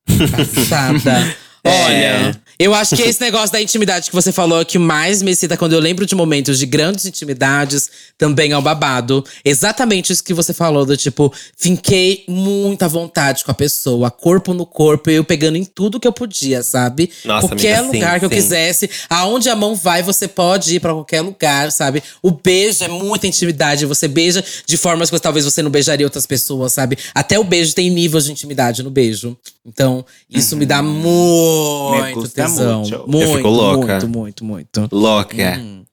[0.36, 1.36] Passada.
[1.62, 2.32] É.
[2.60, 5.30] Eu acho que esse negócio da intimidade que você falou é o que mais me
[5.30, 9.24] excita quando eu lembro de momentos de grandes intimidades, também é um babado.
[9.42, 14.66] Exatamente isso que você falou, do tipo, finquei muita vontade com a pessoa, corpo no
[14.66, 17.10] corpo, eu pegando em tudo que eu podia, sabe?
[17.24, 18.34] Nossa, qualquer amiga, sim, lugar que eu sim.
[18.34, 22.02] quisesse, aonde a mão vai, você pode ir pra qualquer lugar, sabe?
[22.22, 26.26] O beijo é muita intimidade, você beija de formas que talvez você não beijaria outras
[26.26, 26.98] pessoas, sabe?
[27.14, 29.34] Até o beijo tem níveis de intimidade no beijo.
[29.64, 32.94] Então, isso me dá muito gusta mucho.
[32.94, 33.94] Eu Muito, fico louca.
[34.06, 34.88] muito, muito, muito.
[34.96, 35.58] Louca.
[35.58, 35.84] Hum.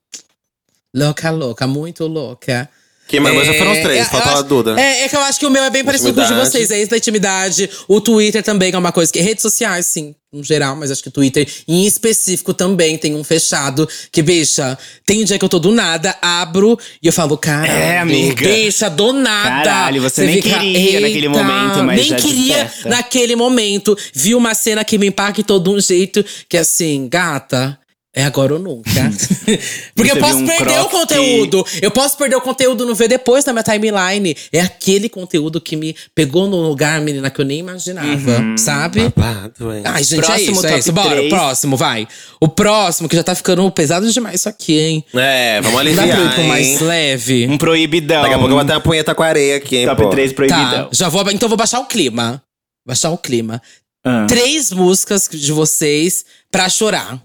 [0.95, 2.69] Louca, louca, muito louca.
[3.07, 4.79] Que mas já foram os É, três, é, faltou eu a Duda.
[4.79, 6.69] É, é que eu acho que o meu é bem parecido com o de vocês.
[6.71, 7.69] É isso da intimidade.
[7.87, 9.19] O Twitter também é uma coisa que.
[9.21, 13.23] Redes sociais, sim, no geral, mas acho que o Twitter, em específico, também tem um
[13.23, 13.87] fechado.
[14.11, 17.67] Que, bicha, tem um dia que eu tô do nada, abro e eu falo, cara.
[17.67, 18.45] É, amiga.
[18.47, 19.63] Bicha, do nada.
[19.63, 22.89] Caralho, você nem queria naquele momento, mas Nem já queria desperta.
[22.89, 23.97] naquele momento.
[24.13, 27.79] Vi uma cena que me impactou de um jeito que, assim, gata.
[28.19, 28.89] É agora ou nunca.
[29.95, 31.65] Porque eu posso um perder o que- conteúdo.
[31.83, 34.35] Eu posso perder o conteúdo no ver depois na minha timeline.
[34.51, 39.13] É aquele conteúdo que me pegou num lugar, menina, que eu nem imaginava, sabe?
[39.15, 39.83] Babado, hein?
[39.85, 40.91] Ai, gente, é Próximo isso, é top isso.
[40.91, 42.07] Bora, o próximo, vai.
[42.41, 45.05] O próximo, que já tá ficando pesado demais isso aqui, hein?
[45.13, 47.47] É, vamos Não dá pra ir aliviar, pro mais leve.
[47.47, 48.23] Um proibidão.
[48.23, 50.09] Daqui a pouco eu vou bater uma punheta com areia aqui, hein, Top pô.
[50.09, 50.89] 3 Tá, proibidão.
[50.91, 51.29] já vou.
[51.31, 52.41] Então vou baixar o clima.
[52.83, 53.61] Baixar o clima.
[54.03, 54.25] Ah.
[54.27, 57.21] Três músicas de vocês pra chorar.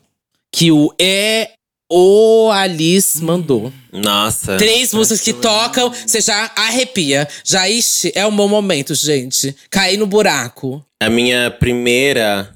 [0.53, 1.53] Que o É
[1.91, 3.71] o Alice mandou.
[3.93, 4.57] Nossa.
[4.57, 7.29] Três músicas que tocam, você já arrepia.
[7.45, 9.55] Já, ixi, é um bom momento, gente.
[9.71, 10.83] Cair no buraco.
[11.03, 12.51] A minha primeira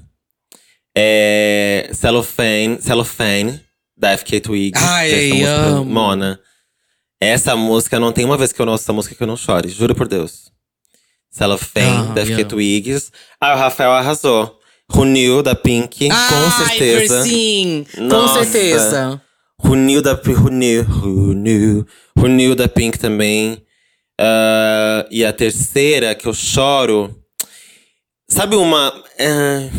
[0.97, 3.61] é Cellophane, Cellophane
[3.95, 4.71] da FK Twig.
[4.75, 5.85] Ai, é essa música, amo.
[5.85, 6.39] Mona.
[7.21, 9.69] Essa música, não tem uma vez que eu ouço essa música que eu não chore,
[9.69, 10.51] juro por Deus.
[11.29, 12.45] Cellophane Ah, da FK.
[12.45, 13.11] Twigs.
[13.39, 14.56] Ah, o Rafael arrasou.
[14.91, 17.23] Runil da Pink, com certeza.
[17.23, 19.21] sim, com certeza.
[19.59, 21.85] Runil da Runil, Runil,
[22.17, 23.61] Runil da Pink também.
[24.19, 27.15] Ah, e a terceira que eu choro.
[28.27, 28.87] Sabe uma.
[29.19, 29.69] ah,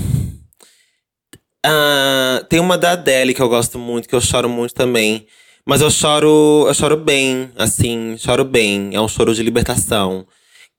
[1.65, 5.27] ah, tem uma da Adele que eu gosto muito, que eu choro muito também.
[5.67, 6.65] Mas eu choro.
[6.67, 8.95] Eu choro bem, assim, choro bem.
[8.95, 10.27] É um choro de libertação.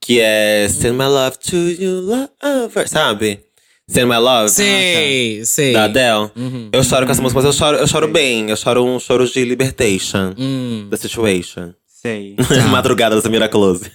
[0.01, 3.48] Que é Send My Love to You Lover, sabe?
[3.89, 4.49] Send My Love.
[4.49, 5.73] Sei, sei.
[5.73, 6.29] Da Adele.
[6.35, 6.69] Uhum.
[6.71, 8.49] Eu choro com essa música, mas eu choro, eu choro bem.
[8.49, 10.33] Eu choro um choro de libertation.
[10.37, 10.87] Hum.
[10.89, 11.73] Da situation.
[11.87, 12.35] Sei.
[12.69, 13.91] Madrugada da Samira Close.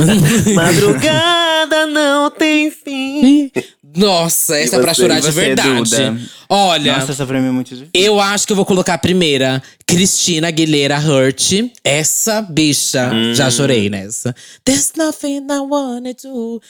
[0.54, 3.50] Madrugada não tem fim.
[3.98, 5.02] Nossa, essa é pra você?
[5.02, 5.90] chorar de você, verdade.
[5.90, 6.20] Duda?
[6.48, 7.90] Olha, Nossa, essa pra mim é muito difícil.
[7.92, 9.62] eu acho que eu vou colocar a primeira.
[9.86, 11.52] Cristina Aguilera Hurt.
[11.82, 13.10] Essa bicha.
[13.12, 13.34] Hum.
[13.34, 14.34] Já chorei nessa.
[14.64, 16.60] There's nothing I wanna do.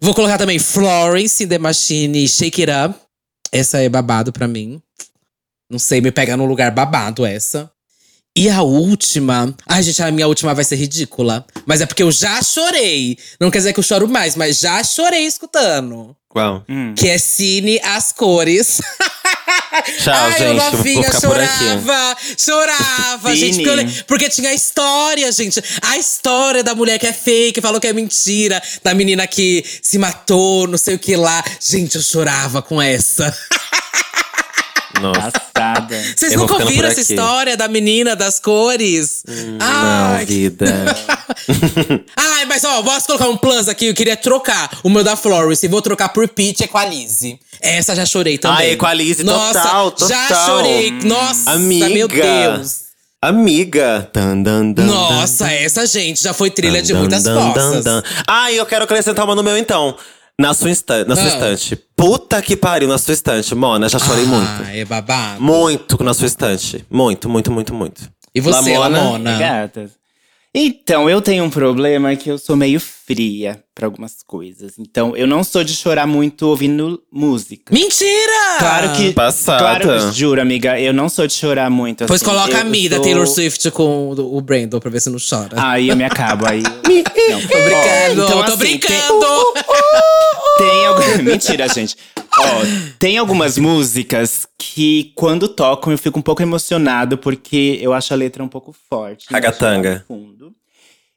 [0.00, 2.98] Vou colocar também Florence in the Machine Shake It Up.
[3.52, 4.80] Essa é babado pra mim.
[5.70, 7.70] Não sei, me pega num lugar babado essa.
[8.36, 9.54] E a última.
[9.66, 11.44] Ai, gente, a minha última vai ser ridícula.
[11.66, 13.18] Mas é porque eu já chorei.
[13.40, 16.16] Não quer dizer que eu choro mais, mas já chorei escutando.
[16.28, 16.64] Qual?
[16.68, 16.94] Hum.
[16.94, 18.80] Que é Cine As Cores.
[20.02, 20.42] Tchau, Ai, gente.
[20.42, 23.62] eu novinha chorava, chorava, gente.
[23.64, 25.62] Porque, eu porque tinha a história, gente.
[25.82, 28.62] A história da mulher que é fake, falou que é mentira.
[28.82, 31.42] Da menina que se matou, não sei o que lá.
[31.60, 33.36] Gente, eu chorava com essa.
[35.00, 35.30] Nossa.
[35.60, 36.02] Passada.
[36.16, 39.22] Vocês nunca ouviram essa história da menina das cores?
[39.26, 40.66] Não, Ai, vida.
[42.16, 43.86] Ai, mas ó, posso colocar um plus aqui?
[43.86, 45.62] Eu queria trocar o meu da Flores.
[45.62, 47.38] E vou trocar por Peach Equalize.
[47.60, 48.68] Essa já chorei também.
[48.68, 50.46] Ah, Equalize, Nossa, total, já total.
[50.46, 50.90] chorei.
[51.04, 51.88] Nossa, Amiga.
[51.90, 52.90] meu Deus.
[53.22, 54.08] Amiga.
[54.14, 58.02] Dan, dan, dan, Nossa, essa gente já foi trilha de muitas dan, costas.
[58.26, 59.94] Ah, e eu quero acrescentar uma no meu então.
[60.40, 61.28] Na sua, insta na sua Ah.
[61.28, 61.76] estante.
[61.94, 63.54] Puta que pariu, na sua estante.
[63.54, 64.48] Mona, já chorei muito.
[64.64, 65.42] Ah, é babado.
[65.42, 66.82] Muito na sua estante.
[66.90, 68.10] Muito, muito, muito, muito.
[68.34, 69.36] E você, Lamona?
[70.52, 74.72] Então, eu tenho um problema que eu sou meio fria pra algumas coisas.
[74.80, 77.72] Então, eu não sou de chorar muito ouvindo música.
[77.72, 78.56] Mentira!
[78.58, 79.12] Claro que.
[79.12, 79.60] Passada.
[79.60, 82.04] Claro que, juro, amiga, eu não sou de chorar muito.
[82.06, 82.28] Pois assim.
[82.30, 85.18] coloca Eu a Mi da sou- Taylor Swift com o Brandon pra ver se não
[85.20, 85.50] chora.
[85.54, 86.44] Aí eu me acabo.
[86.44, 86.62] Aí.
[86.64, 87.40] não.
[87.42, 89.26] tô brincando, então, tô assim, brincando.
[90.58, 91.18] Tem algumas.
[91.22, 91.96] Mentira, gente.
[92.40, 98.12] Ó, tem algumas músicas que, quando tocam, eu fico um pouco emocionado, porque eu acho
[98.12, 99.26] a letra um pouco forte.
[99.30, 99.36] né?
[99.38, 100.04] Ragatanga.
[100.08, 100.52] Fundo.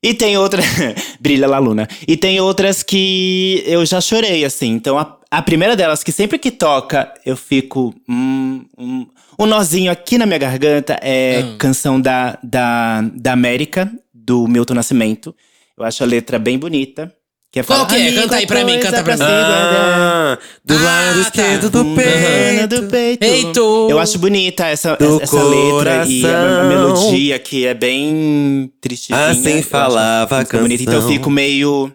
[0.01, 0.62] E tem outra.
[1.19, 1.88] Brilha La Luna.
[2.07, 4.71] E tem outras que eu já chorei, assim.
[4.71, 7.93] Então, a, a primeira delas, que sempre que toca, eu fico.
[8.09, 9.07] Hum, um,
[9.39, 11.57] um nozinho aqui na minha garganta é Hum.
[11.57, 15.33] canção da, da, da América, do Milton Nascimento.
[15.77, 17.12] Eu acho a letra bem bonita.
[17.53, 18.01] Que é Qual que é?
[18.07, 21.21] "Amigo, Canta aí pra mim, canta pra mim." Ah, do Ah, lado tá.
[21.21, 21.95] esquerdo do Uhum.
[21.95, 22.67] peito.
[22.81, 23.23] do peito.
[23.23, 23.87] Eito.
[23.91, 26.67] Eu acho bonita essa, Do essa letra e a, a coração.
[26.67, 29.27] melodia que é bem tristezinha.
[29.27, 30.81] Assim falava a música bonita.
[30.81, 31.13] Então eu canção.
[31.15, 31.91] fico meio.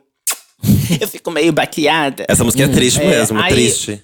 [1.01, 2.25] eu fico meio baqueada.
[2.29, 4.01] Essa música é triste É, mesmo, aí- triste.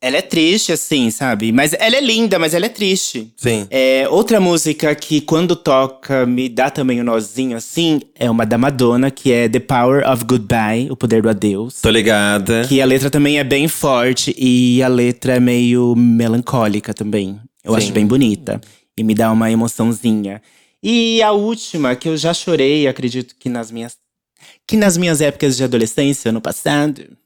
[0.00, 1.50] Ela é triste, assim, sabe?
[1.52, 3.32] Mas ela é linda, mas ela é triste.
[3.34, 3.66] Sim.
[3.70, 8.58] É, outra música que, quando toca, me dá também um nozinho assim, é uma da
[8.58, 11.80] Madonna, que é The Power of Goodbye, O Poder do Adeus.
[11.80, 12.66] Tô ligada.
[12.68, 17.40] Que a letra também é bem forte e a letra é meio melancólica também.
[17.64, 17.78] Eu Sim.
[17.78, 18.60] acho bem bonita.
[18.98, 20.42] E me dá uma emoçãozinha.
[20.82, 23.96] E a última, que eu já chorei, acredito que nas minhas.
[24.66, 27.16] Que nas minhas épocas de adolescência, no passado.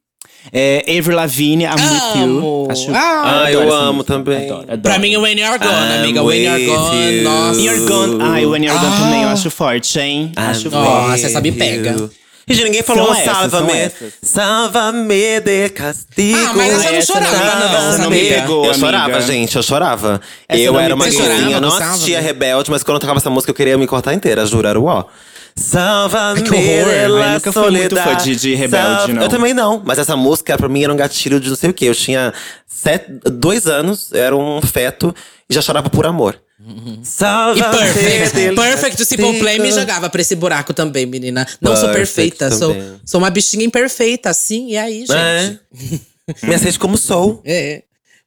[0.53, 2.39] É Avril Lavigne, I'm With You.
[2.39, 2.69] Amo.
[2.71, 4.15] Acho, Ah, eu amo música.
[4.15, 4.45] também.
[4.47, 4.81] Adoro, adoro.
[4.81, 6.23] Pra mim, When You're Gone, I'm amiga.
[6.23, 7.23] When You're Gone, you.
[7.23, 7.61] nossa.
[7.61, 8.19] You're Gone.
[8.23, 9.01] Ai, When You're Gone Ah.
[9.05, 10.33] também, eu acho forte, hein?
[10.35, 11.25] Acho Nossa, forte.
[11.27, 12.11] essa me pega.
[12.49, 13.91] Gente, ninguém falou salva-me.
[14.23, 16.39] Salva-me de castigo.
[16.39, 18.75] Ah, mas essa eu não chorava, não, não, não pegou, eu amiga.
[18.87, 20.21] chorava, gente, eu chorava.
[20.49, 23.55] Essa eu era uma eu não assistia Rebelde, mas quando eu tocava essa música eu
[23.55, 25.05] queria me cortar inteira, juro, era o ó.
[25.57, 29.23] Salva-me Que horror, de eu la nunca fui muito fã de- de Rebelde, Salva- não.
[29.23, 31.75] Eu também não, mas essa música pra mim era um gatilho de não sei o
[31.75, 31.87] quê.
[31.87, 32.33] Eu tinha
[32.67, 35.15] sete, dois anos, era um feto
[35.49, 36.41] e já chorava por amor.
[36.63, 38.37] E Salva-me Perfect.
[38.37, 41.47] de la Perfect, o Simple Play me jogava pra esse buraco também, menina.
[41.61, 43.01] Não sou Perfect perfeita, sou, também.
[43.05, 44.69] sou uma bichinha imperfeita, assim.
[44.71, 45.13] E aí, gente?
[45.13, 45.57] É.
[46.47, 47.41] Me aceite como sou.
[47.45, 47.83] É.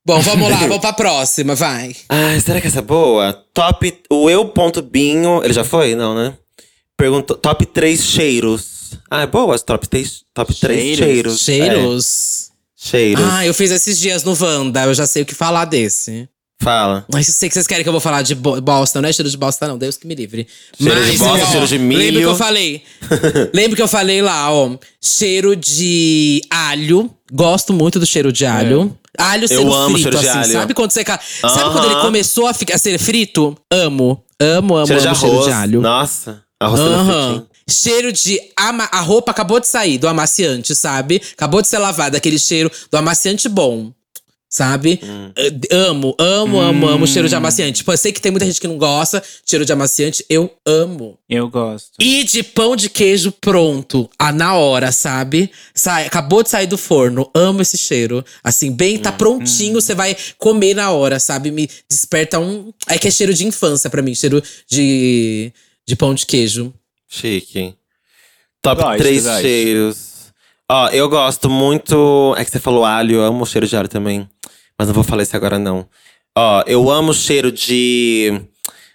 [0.05, 1.95] Bom, vamos lá, vamos pra próxima, vai.
[2.09, 3.31] Ai, será que essa é boa?
[3.53, 3.97] Top.
[4.09, 5.41] O eu ponto binho.
[5.41, 5.95] Ele já foi?
[5.95, 6.33] Não, né?
[6.97, 7.35] Perguntou.
[7.37, 8.91] Top 3 cheiros.
[9.09, 11.39] Ah, é boa as top 3 top três Cheiros.
[11.39, 11.39] cheiros.
[11.39, 12.49] Cheiros.
[12.49, 13.25] É, cheiros.
[13.31, 16.27] Ah, eu fiz esses dias no Wanda, eu já sei o que falar desse.
[16.61, 17.05] Fala.
[17.11, 19.11] Mas eu sei que vocês querem que eu vou falar de bo- bosta, não é
[19.13, 19.77] cheiro de bosta, não.
[19.77, 20.47] Deus que me livre.
[20.79, 21.99] Cheiro de bosta, cheiro de milho.
[21.99, 22.83] Lembra que eu falei?
[23.53, 24.77] lembra que eu falei lá, ó.
[25.01, 27.09] Cheiro de alho.
[27.33, 28.95] Gosto muito do cheiro de alho.
[29.17, 30.37] Alho sendo amo frito, cheiro de assim.
[30.39, 30.53] alho.
[30.53, 31.03] Sabe quando você.
[31.03, 33.57] ca- Sabe quando ele começou a, ficar, a ser frito?
[33.71, 34.23] Amo.
[34.39, 35.31] Amo, amo, cheiro de amo arroz.
[35.33, 35.81] cheiro de alho.
[35.81, 36.42] Nossa.
[36.67, 37.05] Aham.
[37.05, 37.47] fritinho.
[37.69, 38.39] Cheiro de.
[38.59, 41.21] Ama a roupa acabou de sair do amaciante, sabe?
[41.33, 43.91] Acabou de ser lavada, aquele cheiro do amaciante bom.
[44.49, 44.99] Sabe?
[45.01, 45.31] Hum.
[45.35, 47.77] Eh, Amo, amo, amo, amo cheiro de amaciante.
[47.77, 50.23] Tipo, eu sei que tem muita gente que não gosta de cheiro de amaciante.
[50.29, 51.17] Eu amo.
[51.27, 51.89] Eu gosto.
[51.99, 55.49] E de pão de queijo pronto, ah, na hora, sabe?
[55.73, 57.27] Sai, acabou de sair do forno.
[57.33, 58.23] Amo esse cheiro.
[58.43, 61.49] Assim, bem, Hum, tá prontinho, você vai comer na hora, sabe?
[61.49, 62.71] Me desperta um.
[62.87, 65.51] É que é cheiro de infância pra mim, cheiro de,
[65.87, 66.73] de pão de queijo.
[67.09, 67.75] Chique.
[68.61, 69.41] Top Gosto, 3 gosto.
[69.41, 70.13] cheiros.
[70.69, 72.33] Ó, eu gosto muito.
[72.37, 74.27] É que você falou alho, eu amo o cheiro de alho também.
[74.77, 75.87] Mas não vou falar isso agora, não.
[76.35, 78.41] Ó, eu amo o cheiro de.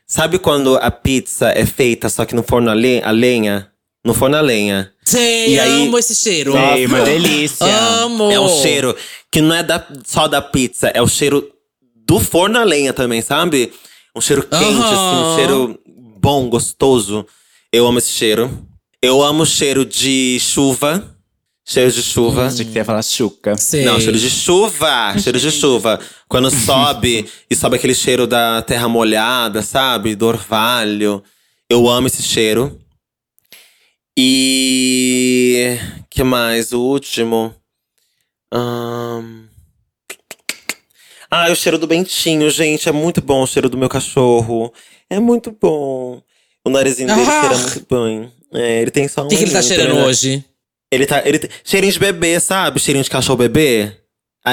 [0.07, 3.71] Sabe quando a pizza é feita só que no forno a, le- a lenha?
[4.05, 4.91] No forno a lenha.
[5.05, 6.53] Sei, E aí- amo esse cheiro.
[6.53, 7.67] Sei, uma delícia.
[7.67, 8.31] Amo.
[8.31, 8.97] É um cheiro
[9.31, 11.47] que não é da, só da pizza, é o cheiro
[11.95, 13.71] do forno a lenha também, sabe?
[14.17, 15.81] Um cheiro quente, assim, um cheiro
[16.29, 17.27] bom, gostoso.
[17.73, 18.51] Eu amo esse cheiro.
[19.01, 21.17] Eu amo o cheiro de chuva.
[21.65, 22.49] Cheiro de chuva.
[22.49, 23.57] Achei que você ia falar chuca.
[23.57, 23.83] Sei.
[23.83, 25.99] Não, cheiro de chuva, cheiro de chuva.
[26.29, 30.15] Quando sobe e sobe aquele cheiro da terra molhada, sabe?
[30.15, 31.25] Do orvalho.
[31.67, 32.79] Eu amo esse cheiro.
[34.15, 35.79] E
[36.11, 36.73] que mais?
[36.73, 37.55] O último.
[38.53, 39.48] Ahn,
[41.31, 42.89] Ah, o cheiro do bentinho, gente.
[42.89, 44.73] É muito bom o cheiro do meu cachorro.
[45.11, 46.23] É muito bom.
[46.65, 47.41] O narizinho dele Ah!
[47.41, 48.33] cheira muito bem.
[48.53, 49.27] É, ele tem só um.
[49.27, 50.05] O que, que ele tá cheirando né?
[50.05, 50.45] hoje?
[50.91, 51.23] Ele tá.
[51.27, 52.81] Ele cheirinho de bebê, sabe?
[52.81, 53.93] Cheirinho de cachorro bebê.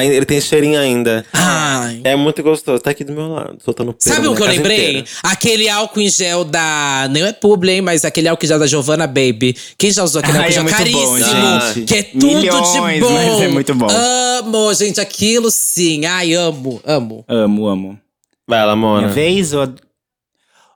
[0.04, 1.26] Ele tem cheirinho ainda.
[1.32, 2.02] Ai.
[2.04, 2.82] É muito gostoso.
[2.82, 4.90] Tá aqui do meu lado, soltando pelo Sabe o que eu lembrei?
[4.90, 5.08] inteira.
[5.24, 7.08] Aquele álcool em gel da.
[7.12, 7.82] Não é publi, hein?
[7.82, 9.56] Mas aquele álcool em gel da Giovanna Baby.
[9.78, 11.74] Quem já usou aquele Ai, álcool em é gel bom, caríssimo?
[11.74, 11.86] gente.
[11.86, 13.14] que é tudo Milhões, de bom.
[13.14, 13.88] mas é muito bom.
[13.90, 16.06] Amo, gente, aquilo sim.
[16.06, 17.24] Ai, amo, amo.
[17.28, 18.00] Amo, amo.
[18.48, 19.02] Vai, Lamona.
[19.04, 19.54] Minha vez?
[19.54, 19.68] ou-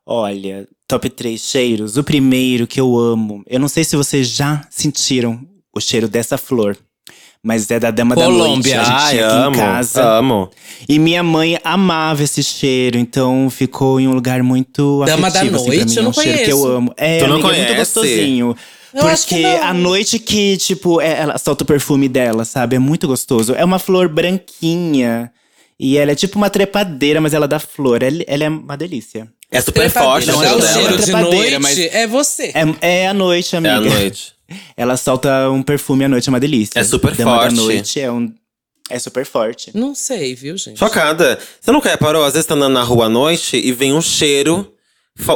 [0.05, 1.97] Olha, top 3 cheiros.
[1.97, 3.43] O primeiro que eu amo.
[3.47, 5.39] Eu não sei se vocês já sentiram
[5.75, 6.75] o cheiro dessa flor.
[7.43, 8.75] Mas é da Dama Colômbia.
[8.77, 8.91] da Noite.
[8.91, 9.55] A gente Ai, aqui amo.
[9.55, 10.03] em casa.
[10.03, 10.49] Amo.
[10.89, 15.55] E minha mãe amava esse cheiro, então ficou em um lugar muito Dama da afetivo,
[15.55, 15.89] assim, pra Noite?
[15.89, 15.95] mim.
[15.95, 16.75] Eu é não um cheiro que eu conheço.
[16.77, 16.93] amo.
[16.97, 18.55] É, Tu não amiga, é muito gostosinho.
[18.93, 19.63] Eu porque não.
[19.63, 22.75] a noite que, tipo, é- ela solta o perfume dela, sabe?
[22.75, 23.53] É muito gostoso.
[23.53, 25.31] É uma flor branquinha.
[25.79, 28.03] E ela é tipo uma trepadeira, mas ela dá flor.
[28.03, 29.29] Ela, ela é uma delícia.
[29.51, 31.59] É super forte o Não, Não, é o cheiro de trepadeira, noite.
[31.59, 32.51] mas- É você.
[32.81, 33.75] É, é a noite, É amiga.
[33.77, 34.33] à noite.
[34.77, 36.79] Ela solta um perfume à noite, é uma delícia.
[36.79, 37.55] É super Dama forte.
[37.55, 38.33] da noite é um.
[38.89, 39.71] É super forte.
[39.75, 40.79] Não sei, viu, gente?
[40.79, 41.37] Chocada.
[41.61, 42.23] Você nunca reparou?
[42.23, 44.73] Às vezes tá andando na rua à noite e vem um cheiro.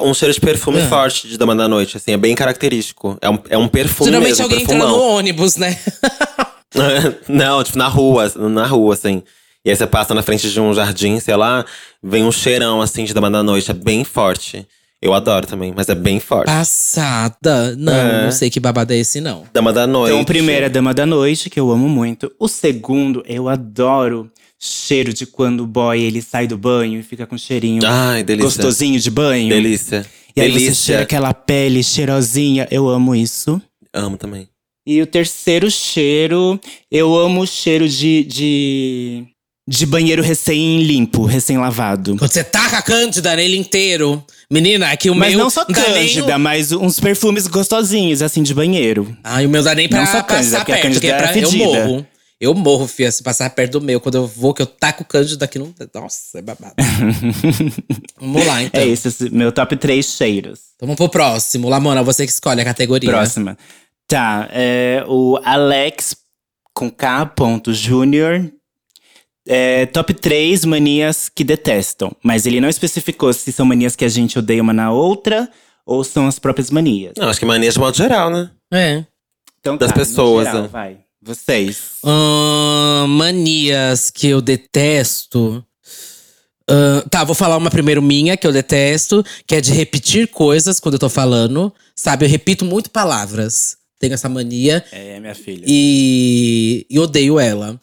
[0.03, 0.87] Um cheiro de perfume Ah.
[0.87, 3.17] forte de Dama da Noite, assim, é bem característico.
[3.21, 5.09] É um, é um perfume Geralmente mesmo, alguém entra no perfumão.
[5.17, 5.77] ônibus, né?
[7.27, 9.21] Não, tipo, na rua, na rua, assim.
[9.65, 11.65] E aí você passa na frente de um jardim, sei lá,
[12.01, 13.71] vem um cheirão, assim, de Dama da Noite.
[13.71, 14.67] É bem forte.
[15.03, 16.45] Eu adoro também, mas é bem forte.
[16.47, 17.75] Passada.
[17.75, 18.23] Não, É.
[18.23, 19.43] não sei que babado é esse, não.
[19.53, 20.11] Dama da Noite.
[20.11, 22.31] Então, o primeiro é Dama da Noite, que eu amo muito.
[22.39, 27.25] O segundo, eu adoro cheiro de quando o boy ele sai do banho e fica
[27.27, 28.45] com cheirinho Ai, delícia.
[28.45, 29.49] gostosinho de banho.
[29.49, 30.05] Delícia.
[30.35, 30.75] E aí você delícia.
[30.85, 32.65] cheira aquela pele cheirosinha.
[32.71, 33.61] Eu amo isso.
[33.93, 34.47] Amo também.
[34.87, 36.57] E o terceiro cheiro,
[36.89, 38.23] eu amo o cheiro de.
[38.23, 39.23] de,
[39.67, 42.17] de banheiro recém-limpo, recém-lavado.
[42.17, 44.23] Quando você taca a cândida nele inteiro.
[44.51, 45.39] Menina, aqui o Mas meu.
[45.43, 49.15] não só nem cândida, o- mas uns perfumes gostosinhos, assim, de banheiro.
[49.23, 51.25] Ai, o meu dá nem pra Não só cândida, passar porque a perto, porque cândida
[51.25, 52.07] é pra, eu morro.
[52.41, 54.01] Eu morro, fia, se passar perto do meu.
[54.01, 55.73] Quando eu vou, que eu taco cândida aqui, não.
[55.95, 56.73] Nossa, é babado.
[58.19, 58.81] Vamos lá, então.
[58.81, 60.59] É esse, esse meu top 3 cheiros.
[60.75, 61.69] Então vamos pro próximo.
[61.69, 63.09] Lamona, você que escolhe a categoria.
[63.09, 63.57] Próxima.
[64.07, 66.17] Tá, é o Alex
[66.73, 67.31] com K.
[67.69, 68.51] Júnior.
[69.47, 72.11] É, top 3 manias que detestam.
[72.23, 75.49] Mas ele não especificou se são manias que a gente odeia uma na outra
[75.85, 77.13] ou são as próprias manias.
[77.17, 78.49] Não, acho que mania de modo geral, né?
[78.73, 79.03] É.
[79.59, 80.67] Então, Das tá, no pessoas, geral, né?
[80.71, 80.97] vai.
[81.21, 81.77] Vocês.
[82.03, 85.63] Ahn, manias que eu detesto.
[86.69, 90.79] Ahn, tá, vou falar uma primeiro minha que eu detesto, que é de repetir coisas
[90.79, 91.73] quando eu tô falando.
[91.95, 93.77] Sabe, eu repito muito palavras.
[93.99, 95.63] Tenho essa mania É, minha filha.
[95.67, 97.79] e, e odeio ela.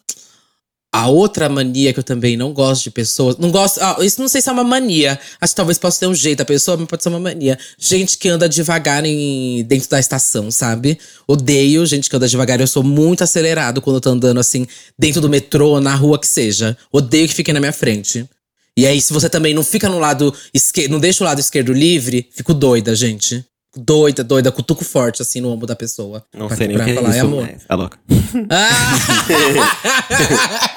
[0.92, 3.37] A outra mania que eu também não gosto de pessoas.
[3.37, 3.79] Não gosto.
[3.81, 5.18] Ah, isso não sei se é uma mania.
[5.40, 7.57] Acho que talvez possa ter um jeito da pessoa, mas pode ser uma mania.
[7.79, 10.98] Gente que anda devagar em, dentro da estação, sabe?
[11.29, 12.61] Odeio gente que anda devagar.
[12.61, 14.66] Eu sou muito acelerado quando eu tô andando assim,
[14.98, 16.76] dentro do metrô, na rua que seja.
[16.90, 18.29] Odeio que fiquem na minha frente.
[18.76, 21.72] E aí, se você também não fica no lado esquerdo, não deixa o lado esquerdo
[21.72, 23.44] livre, fico doida, gente.
[23.76, 26.24] Doida, doida, cutuco forte, assim, no ombro da pessoa.
[26.37, 27.48] Não Pra- sei nem o que é falar, isso, amor.
[27.52, 27.98] mas tá louca.
[28.50, 28.90] Ah!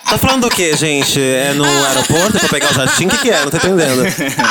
[0.10, 1.20] Tá falando do quê, gente?
[1.20, 3.10] É no aeroporto pra pegar o jatinho?
[3.10, 3.44] O que, que é?
[3.44, 4.04] Não tô entendendo.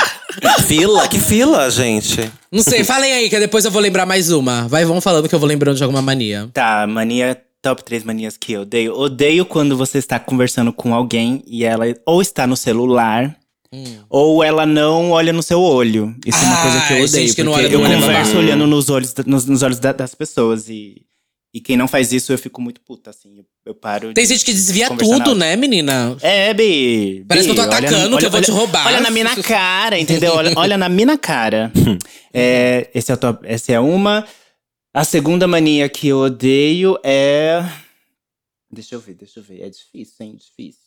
[0.66, 1.09] fila?
[1.09, 2.31] Que fila, gente?
[2.50, 4.66] Não sei, falem aí, que depois eu vou lembrar mais uma.
[4.68, 6.48] Vai, vão falando que eu vou lembrando de alguma mania.
[6.52, 7.40] Tá, mania.
[7.61, 8.92] Top 3 manias que eu odeio.
[8.98, 13.37] Odeio quando você está conversando com alguém e ela ou está no celular.
[14.11, 16.15] Ou ela não olha no seu olho.
[16.27, 17.35] Isso é uma coisa que eu Ai, odeio.
[17.35, 20.69] que porque olha eu converso olhando nos olhos, nos, nos olhos da- das pessoas.
[20.69, 21.03] E,
[21.55, 23.39] e quem não faz isso, eu fico muito puta, assim.
[23.39, 24.13] Eu, eu paro.
[24.13, 26.17] Tem gente que desvia tudo, na- né, menina?
[26.21, 27.25] É, Bi.
[27.27, 28.87] Parece Bi, que eu tô olha atacando, na- que eu vou olha- te roubar.
[28.87, 30.35] Olha na minha cara, entendeu?
[30.35, 31.73] Olha, olha na minha cara.
[32.35, 34.27] é, esse é top, essa é uma.
[34.95, 37.65] A segunda mania que eu odeio é.
[38.71, 39.63] Deixa eu ver, deixa eu ver.
[39.63, 40.37] É difícil, hein?
[40.37, 40.83] Difícil.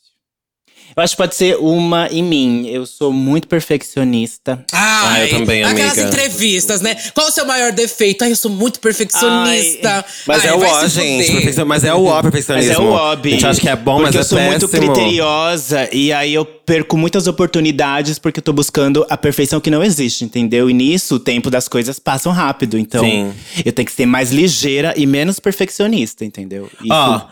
[0.95, 2.67] Eu acho que pode ser uma em mim.
[2.69, 4.63] Eu sou muito perfeccionista.
[4.71, 6.07] Ai, Ah, eu também, Aquelas amiga.
[6.07, 6.95] entrevistas, né?
[7.13, 8.23] Qual o seu maior defeito?
[8.23, 10.05] Ai, eu sou muito perfeccionista.
[10.25, 11.63] Mas Ai, é o ó, gente.
[11.65, 12.73] Mas é o ó, Mas perfeccionismo.
[12.73, 13.29] é o hobby.
[13.29, 14.93] A gente acha que é bom, porque mas eu é sou muito péssimo.
[14.93, 19.83] criteriosa e aí eu perco muitas oportunidades porque eu tô buscando a perfeição que não
[19.83, 20.69] existe, entendeu?
[20.69, 22.77] E nisso o tempo das coisas passam rápido.
[22.77, 23.33] Então Sim.
[23.65, 26.69] eu tenho que ser mais ligeira e menos perfeccionista, entendeu?
[26.81, 27.23] Isso Ó, me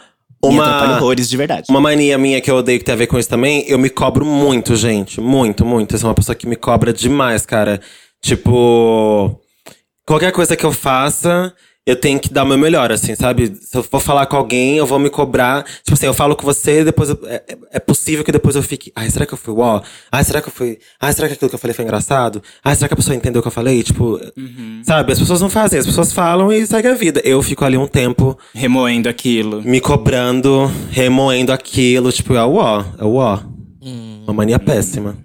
[0.49, 1.67] uma- horrores de verdade.
[1.69, 3.89] Uma mania minha que eu odeio que tem a ver com isso também, eu me
[3.89, 5.19] cobro muito, gente.
[5.21, 5.95] Muito, muito.
[5.95, 7.79] Eu sou uma pessoa que me cobra demais, cara.
[8.21, 9.39] Tipo.
[10.05, 11.53] Qualquer coisa que eu faça,
[11.85, 13.53] eu tenho que dar o meu melhor, assim, sabe?
[13.59, 15.63] Se eu for falar com alguém, eu vou me cobrar.
[15.83, 18.63] Tipo assim, eu falo com você, depois eu- é, é- é possível que depois eu
[18.63, 18.91] fique.
[18.95, 19.81] Ai, será que eu fui uó?
[20.11, 20.79] Ai, será que eu fui.
[20.99, 22.41] Ai, será que aquilo que eu falei foi engraçado?
[22.63, 23.83] Ai, será que a pessoa entendeu o que eu falei?
[23.83, 24.17] Tipo,
[24.83, 25.11] sabe?
[25.11, 27.21] As pessoas não fazem, as pessoas falam e segue a vida.
[27.25, 29.61] Eu fico ali um tempo Remoendo aquilo.
[29.61, 33.39] me cobrando, remoendo aquilo, tipo, é o ó, é o ó.
[34.25, 35.17] Uma mania péssima.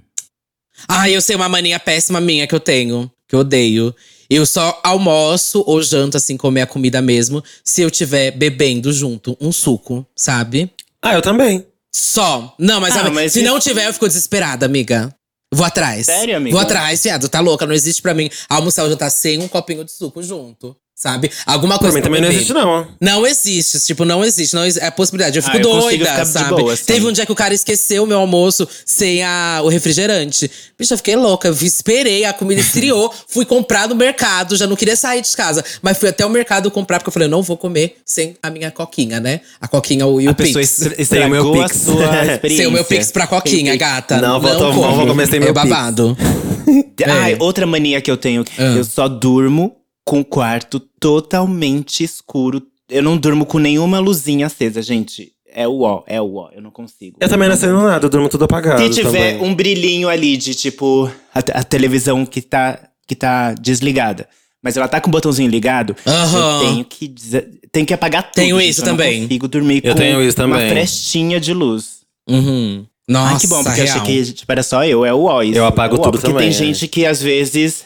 [0.88, 3.94] Ah, eu sei uma mania péssima minha que eu tenho, que eu odeio.
[4.30, 9.36] Eu só almoço ou janto, assim, comer a comida mesmo, se eu tiver bebendo junto
[9.40, 10.70] um suco, sabe?
[11.02, 11.66] Ah, eu também.
[11.94, 12.54] Só.
[12.58, 15.14] Não, mas, Ah, amiga, mas se isso- não tiver, eu fico desesperada, amiga.
[15.52, 16.04] Vou atrás.
[16.04, 16.54] Sério, amiga?
[16.54, 17.26] Vou atrás, viado.
[17.28, 17.64] Tá louca.
[17.66, 20.76] Não existe pra mim almoçar ou jantar sem um copinho de suco junto.
[21.00, 21.30] Sabe?
[21.46, 22.84] Alguma Pra coisa mim também não existe, não.
[23.00, 24.52] Não existe, tipo, não existe.
[24.56, 24.82] Não existe.
[24.84, 25.38] É a possibilidade.
[25.38, 26.48] Eu fico Ah, eu doida, ficar de sabe?
[26.60, 26.84] boa, assim.
[26.86, 30.50] Teve um dia que o cara esqueceu o meu almoço sem a, o refrigerante.
[30.76, 31.46] Bicho, eu fiquei louca.
[31.46, 33.14] Eu esperei, a comida esfriou.
[33.28, 35.64] fui comprar no mercado, já não queria sair de casa.
[35.82, 38.50] Mas fui até o mercado comprar, porque eu falei, eu não vou comer sem a
[38.50, 39.40] minha coquinha, né?
[39.60, 40.82] A coquinha e o A pessoa Pix.
[40.82, 41.76] estra- Sem o meu Pix.
[42.56, 44.20] Sem o meu Pix pra coquinha, gata.
[44.20, 44.96] Não, vou tomar- como.
[44.96, 46.16] vou comer sem meu É babado.
[47.06, 47.36] Ai, É.
[47.38, 48.44] outra mania que eu tenho.
[48.58, 48.62] Ah.
[48.76, 49.76] Eu só durmo
[50.08, 52.62] com o quarto totalmente escuro.
[52.88, 55.32] Eu não durmo com nenhuma luzinha acesa, gente.
[55.52, 56.48] É o ó, é o ó.
[56.54, 57.16] Eu não consigo.
[57.20, 58.82] Eu também não acendo nada, eu durmo tudo apagado.
[58.82, 59.50] Se tiver também.
[59.50, 64.26] um brilhinho ali de tipo a, a televisão que tá, que tá desligada,
[64.62, 66.38] mas ela tá com o botãozinho ligado, Aham.
[66.62, 67.14] eu tenho que,
[67.70, 68.34] tenho que apagar tudo.
[68.34, 69.22] Tenho isso eu não também.
[69.22, 70.70] consigo dormir Eu com tenho isso uma também.
[70.70, 71.98] frestinha de luz.
[72.28, 72.86] Uhum.
[73.08, 74.00] Nossa, Ai, que bom, porque eu real.
[74.02, 75.42] achei que tipo, era só eu, é o ó.
[75.42, 76.66] isso, Eu apago é o ó, tudo porque também, tem é.
[76.66, 77.84] gente que às vezes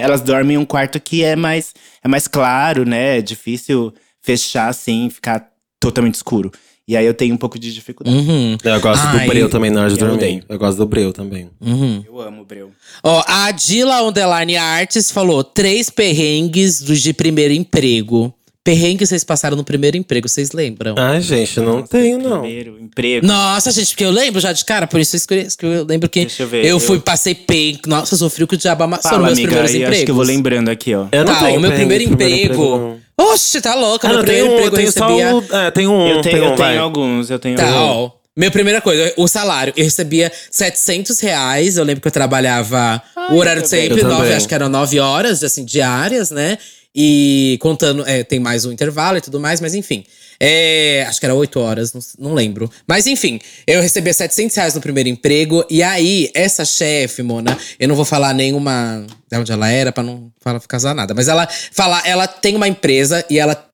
[0.00, 3.18] elas dormem em um quarto que é mais, é mais claro, né?
[3.18, 5.48] É difícil fechar assim, ficar
[5.80, 6.50] totalmente escuro.
[6.86, 8.16] E aí eu tenho um pouco de dificuldade.
[8.16, 8.56] Uhum.
[8.62, 10.14] Eu gosto Ai, do breu também na hora de eu dormir.
[10.16, 10.44] odeio.
[10.48, 11.48] Eu gosto do breu também.
[11.60, 12.02] Uhum.
[12.04, 12.72] Eu amo o breu.
[13.04, 18.34] Ó, a Dila Underline Arts falou: três perrengues dos de primeiro emprego.
[18.64, 20.94] Perrengues vocês passaram no primeiro emprego, vocês lembram?
[20.96, 22.42] Ai, gente, não tenho, não.
[22.42, 23.26] Primeiro, emprego.
[23.26, 26.08] Nossa, gente, porque eu lembro já de cara, por isso eu escolhi- que eu lembro
[26.08, 27.80] que Deixa eu ver, eu eu- fui, passei pen.
[27.88, 29.96] Nossa, eu sofri com o diabo amassou Fala, nos meus amiga, primeiros empregos.
[29.96, 31.06] acho que eu vou lembrando aqui, ó.
[31.10, 32.12] Eu não Tá, tenho o meu perrengue primeiro
[32.44, 32.78] emprego.
[33.16, 33.26] não.
[33.32, 34.06] Oxe, tá louca.
[34.06, 35.36] Ah, meu não, primeiro tenho, um, emprego eu tenho só recebia.
[35.36, 35.56] o.
[35.66, 36.08] É, tem um.
[36.08, 38.12] Eu tenho, tem um, eu tenho alguns, eu tenho Tá, alguns.
[38.12, 38.22] ó.
[38.36, 39.74] Minha primeira coisa, o salário.
[39.76, 41.76] Eu recebia 700 reais.
[41.76, 44.36] Eu lembro que eu trabalhava o horário de sempre, Eu nove, também.
[44.36, 46.56] acho que eram nove horas, assim, diárias, né?
[46.94, 50.04] E contando, é, tem mais um intervalo e tudo mais, mas enfim.
[50.38, 52.70] É, acho que era oito horas, não, não lembro.
[52.86, 55.64] Mas enfim, eu recebia 700 reais no primeiro emprego.
[55.70, 60.02] E aí, essa chefe, Mona, eu não vou falar nenhuma de onde ela era, pra
[60.02, 61.14] não falar, casar nada.
[61.14, 63.71] Mas ela, fala, ela tem uma empresa e ela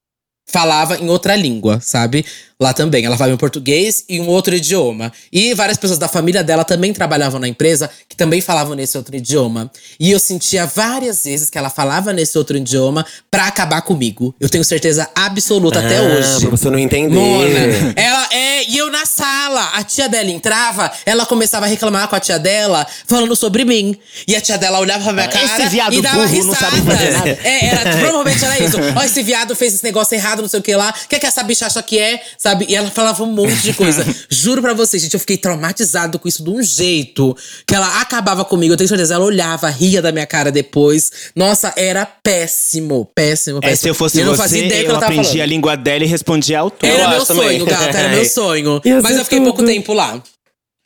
[0.51, 2.25] falava em outra língua, sabe?
[2.61, 3.05] Lá também.
[3.05, 5.13] Ela falava em português e um outro idioma.
[5.33, 9.15] E várias pessoas da família dela também trabalhavam na empresa que também falavam nesse outro
[9.15, 9.71] idioma.
[10.01, 14.35] E eu sentia várias vezes que ela falava nesse outro idioma pra acabar comigo.
[14.41, 16.41] Eu tenho certeza absoluta até Ah, hoje.
[16.41, 17.15] Pra você não entender.
[17.15, 22.09] Mona, ela é, e eu na sala, a tia dela entrava, ela começava a reclamar
[22.09, 23.95] com a tia dela, falando sobre mim.
[24.27, 26.57] E a tia dela olhava pra minha cara esse viado e dava burro não risada.
[26.57, 27.39] sabe fazer nada.
[27.45, 28.77] É, era, provavelmente era isso.
[28.99, 30.95] Ó, esse viado fez esse negócio errado, não sei o que lá.
[31.05, 32.21] O que, é que essa bicha acha que é?
[32.37, 32.67] Sabe?
[32.69, 34.05] E ela falava um monte de coisa.
[34.29, 37.37] Juro pra vocês, gente, eu fiquei traumatizado com isso de um jeito
[37.67, 38.73] que ela acabava comigo.
[38.73, 41.11] Eu tenho certeza, ela olhava, ria da minha cara depois.
[41.35, 43.73] Nossa, era péssimo, péssimo, péssimo.
[43.73, 45.29] É, se eu fosse E não você, fazia ideia do que eu ela tava aprendi
[45.29, 45.43] falando.
[45.43, 46.87] a língua dela e respondia ao tom.
[46.87, 47.45] Era Eu meu acho também.
[47.49, 48.81] sonho, gata, era meu sonho.
[49.03, 49.67] Mas eu fiquei pouco tudo.
[49.69, 50.23] tempo lá.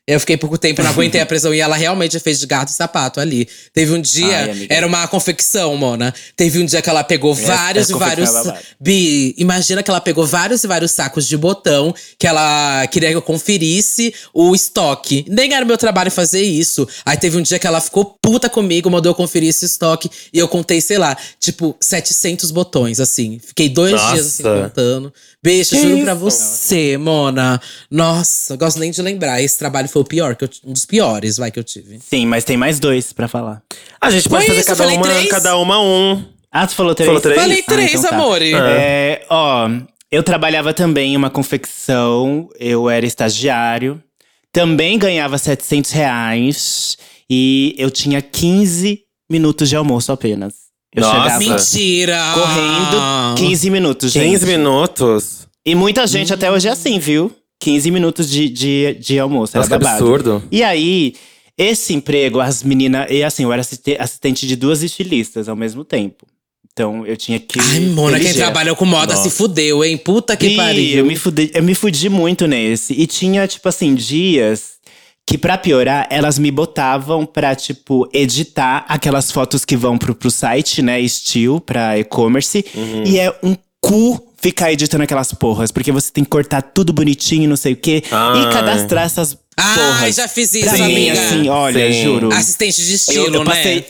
[0.05, 1.55] Eu fiquei pouco tempo, não aguentei a pressão.
[1.55, 3.49] E ela realmente fez de gato e sapato ali.
[3.73, 6.13] Teve um dia, Ai, era uma confecção, Mona.
[6.37, 8.29] Teve um dia que ela pegou vários e essa vários.
[8.29, 8.61] confecção é.
[8.81, 13.17] Bi, imagina que ela pegou vários e vários sacos de botão que ela queria que
[13.17, 15.25] eu conferisse o estoque.
[15.29, 16.87] Nem era meu trabalho fazer isso.
[17.07, 20.11] Aí teve um dia que ela ficou puta comigo, mandou eu conferir esse estoque.
[20.33, 23.39] E eu contei, sei lá, tipo, 700 botões, assim.
[23.39, 24.15] Fiquei dois Nossa.
[24.15, 25.15] dias assim contando.
[25.45, 26.05] Beijo, Que juro isso?
[26.05, 27.61] pra você, Mona.
[27.91, 29.41] Nossa, eu gosto nem de lembrar.
[29.43, 31.99] Esse trabalho foi o pior, que eu, um dos piores, vai, que eu tive.
[32.01, 33.63] Sim, mas tem mais dois pra falar.
[34.01, 35.29] A gente pode Foi fazer isso, cada falei uma, três?
[35.31, 36.25] cada uma um.
[36.51, 37.07] Ah, tu falou três?
[37.07, 37.41] Falou três?
[37.41, 38.17] Falei Ah, três, então tá.
[38.17, 38.53] amore.
[38.55, 39.69] É, ó,
[40.11, 44.03] eu trabalhava também em uma confecção, eu era estagiário.
[44.53, 46.99] Também ganhava 700 reais.
[47.31, 50.53] E eu tinha 15 minutos de almoço apenas.
[50.95, 51.17] Eu Nossa.
[51.23, 52.19] chegava Mentira!
[52.35, 54.31] correndo 15 minutos, gente.
[54.33, 55.49] 15 minutos.
[55.65, 57.33] E muita gente até hoje é assim, viu?
[57.63, 59.57] 15 minutos de, de, de almoço.
[59.57, 60.05] Era Nossa, que babado.
[60.05, 60.43] absurdo.
[60.51, 61.15] E aí,
[61.57, 63.07] esse emprego, as meninas.
[63.11, 66.27] E assim, eu era assiste- assistente de duas estilistas ao mesmo tempo.
[66.73, 67.61] Então eu tinha que.
[67.61, 69.97] Ai, Mona, quem trabalha com moda se fudeu, hein?
[69.99, 70.99] Puta que Ih, pariu.
[70.99, 72.95] Eu me, fudi, eu me fudi muito nesse.
[72.95, 74.73] E tinha, tipo assim, dias
[75.29, 80.31] Que pra piorar, elas me botavam pra, tipo, editar aquelas fotos que vão pro, pro
[80.31, 81.01] site, né?
[81.01, 82.65] Estilo, pra e-commerce.
[82.75, 83.05] Uhum.
[83.07, 85.71] E é um cu ficar editando aquelas porras.
[85.71, 88.03] Porque você tem que cortar tudo bonitinho, não sei o quê.
[88.11, 88.43] Ai.
[88.43, 90.17] E cadastrar essas Ai, porras.
[90.17, 91.13] já fiz isso, pra mim, amiga.
[91.13, 92.03] assim, olha, Sim.
[92.03, 92.33] juro.
[92.33, 93.77] Assistente de estilo, eu, eu passei.
[93.77, 93.85] né?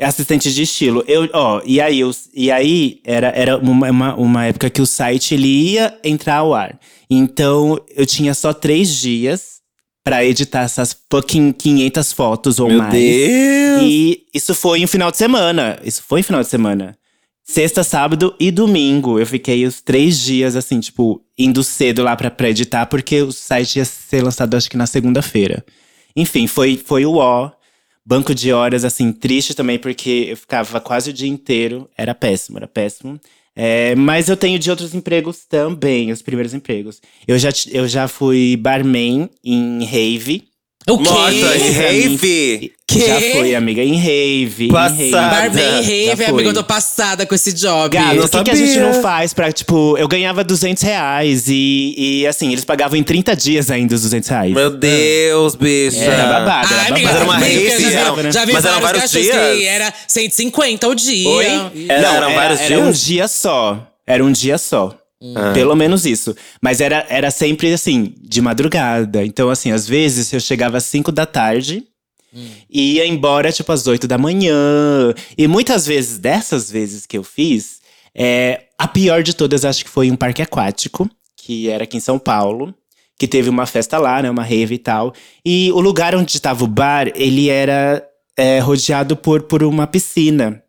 [0.00, 1.04] é Assistente de estilo.
[1.06, 4.86] Eu, ó, e aí, eu, e aí era, era uma, uma, uma época que o
[4.86, 6.78] site ele ia entrar ao ar.
[7.10, 9.58] Então eu tinha só três dias
[10.04, 12.92] pra editar essas fucking 500 fotos ou Meu mais.
[12.92, 13.82] Deus!
[13.82, 15.78] E isso foi em um final de semana.
[15.84, 16.96] Isso foi em final de semana.
[17.50, 19.18] Sexta, sábado e domingo.
[19.18, 23.32] Eu fiquei os três dias, assim, tipo, indo cedo lá pra, pra editar, porque o
[23.32, 25.64] site ia ser lançado, acho que na segunda-feira.
[26.14, 27.50] Enfim, foi, foi o ó.
[28.04, 31.88] Banco de horas, assim, triste também, porque eu ficava quase o dia inteiro.
[31.96, 33.18] Era péssimo, era péssimo.
[33.56, 37.00] É, mas eu tenho de outros empregos também, os primeiros empregos.
[37.26, 40.44] Eu já, eu já fui barman em rave.
[40.88, 41.08] O quê?
[41.10, 42.72] Aí, Esse rave!
[42.86, 43.00] Quê?
[43.06, 44.64] Já fui, amiga, em rave.
[44.64, 44.96] em Passada.
[44.96, 45.10] rave.
[45.12, 47.94] Barman Já Rave, amiga, eu tô passada com esse job.
[47.98, 51.94] Não o que, que a gente não faz pra, tipo, eu ganhava 200 reais e,
[51.98, 54.52] e assim, eles pagavam em 30 dias ainda os 200 reais.
[54.54, 55.98] Meu Deus, bicha.
[56.02, 58.64] Era babado, Ai, era amiga, Mas era uma rave, já era- vi, já vi mas
[58.64, 59.66] eram vários vários que que dias?
[59.70, 61.28] Era 150 o dia.
[61.28, 61.46] Oi?
[61.90, 63.04] Era- não, eram era, vários era um dias?
[63.04, 63.86] dia só.
[64.06, 64.94] Era um dia só.
[65.34, 65.52] Ah.
[65.52, 66.34] Pelo menos isso.
[66.62, 69.24] Mas era, era sempre assim, de madrugada.
[69.24, 71.84] Então, assim, às vezes eu chegava às 5 da tarde
[72.70, 75.12] e ia embora, tipo, às 8 da manhã.
[75.36, 77.80] E muitas vezes, dessas vezes que eu fiz,
[78.14, 82.00] é, a pior de todas, acho que foi um parque aquático, que era aqui em
[82.00, 82.74] São Paulo.
[83.18, 84.30] Que teve uma festa lá, né?
[84.30, 85.12] Uma rave e tal.
[85.44, 88.06] E o lugar onde estava o bar, ele era
[88.36, 90.62] é, rodeado por, por uma piscina.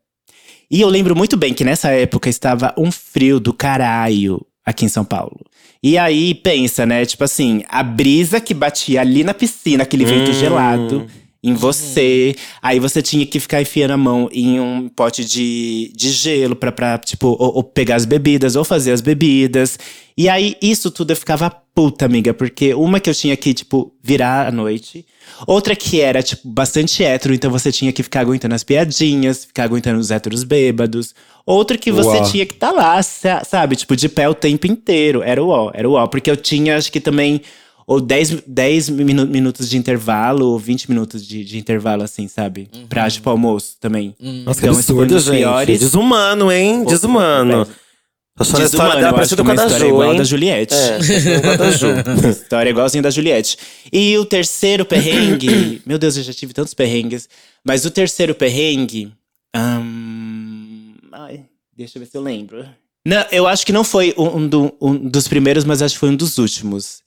[0.71, 4.89] E eu lembro muito bem que nessa época estava um frio do caralho aqui em
[4.89, 5.39] São Paulo.
[5.81, 7.05] E aí, pensa, né?
[7.05, 10.33] Tipo assim, a brisa que batia ali na piscina, aquele vento Hum.
[10.33, 11.07] gelado
[11.43, 12.35] em você.
[12.61, 16.71] Aí você tinha que ficar enfiando a mão em um pote de, de gelo pra,
[16.71, 19.77] pra tipo, ou, ou pegar as bebidas, ou fazer as bebidas.
[20.17, 22.33] E aí, isso tudo eu ficava puta, amiga.
[22.33, 25.05] Porque uma que eu tinha que, tipo, virar à noite.
[25.47, 27.33] Outra que era, tipo, bastante hétero.
[27.33, 31.15] Então você tinha que ficar aguentando as piadinhas, ficar aguentando os héteros bêbados.
[31.45, 32.29] Outra que você Uau.
[32.29, 33.77] tinha que estar lá, sa- sabe?
[33.77, 35.23] Tipo, de pé o tempo inteiro.
[35.23, 36.05] Era o ó, era o ó.
[36.05, 37.39] Porque eu tinha, acho que também
[37.91, 42.69] ou 10, 10 minu- minutos de intervalo, ou 20 minutos de, de intervalo, assim, sabe?
[42.87, 44.15] Pra, tipo, almoço também.
[44.45, 45.37] Nossa, que Então, um absurdo, dos gente.
[45.37, 45.79] piores.
[45.79, 46.85] Desumano, hein?
[46.85, 47.67] Desumano.
[48.37, 50.17] A história Desumano, dela eu acho parecida que com a da história Ju, igual hein?
[50.19, 50.73] da Juliette.
[50.75, 51.87] É, a da Ju.
[52.29, 53.57] História igualzinha da Juliette.
[53.91, 55.81] E o terceiro perrengue.
[55.85, 57.27] meu Deus, eu já tive tantos perrengues.
[57.65, 59.11] Mas o terceiro perrengue.
[59.53, 61.41] ahn, ai,
[61.75, 62.65] deixa eu ver se eu lembro.
[63.05, 65.99] Não, eu acho que não foi um, um do- um dos primeiros, mas acho que
[65.99, 67.01] foi um dos últimos.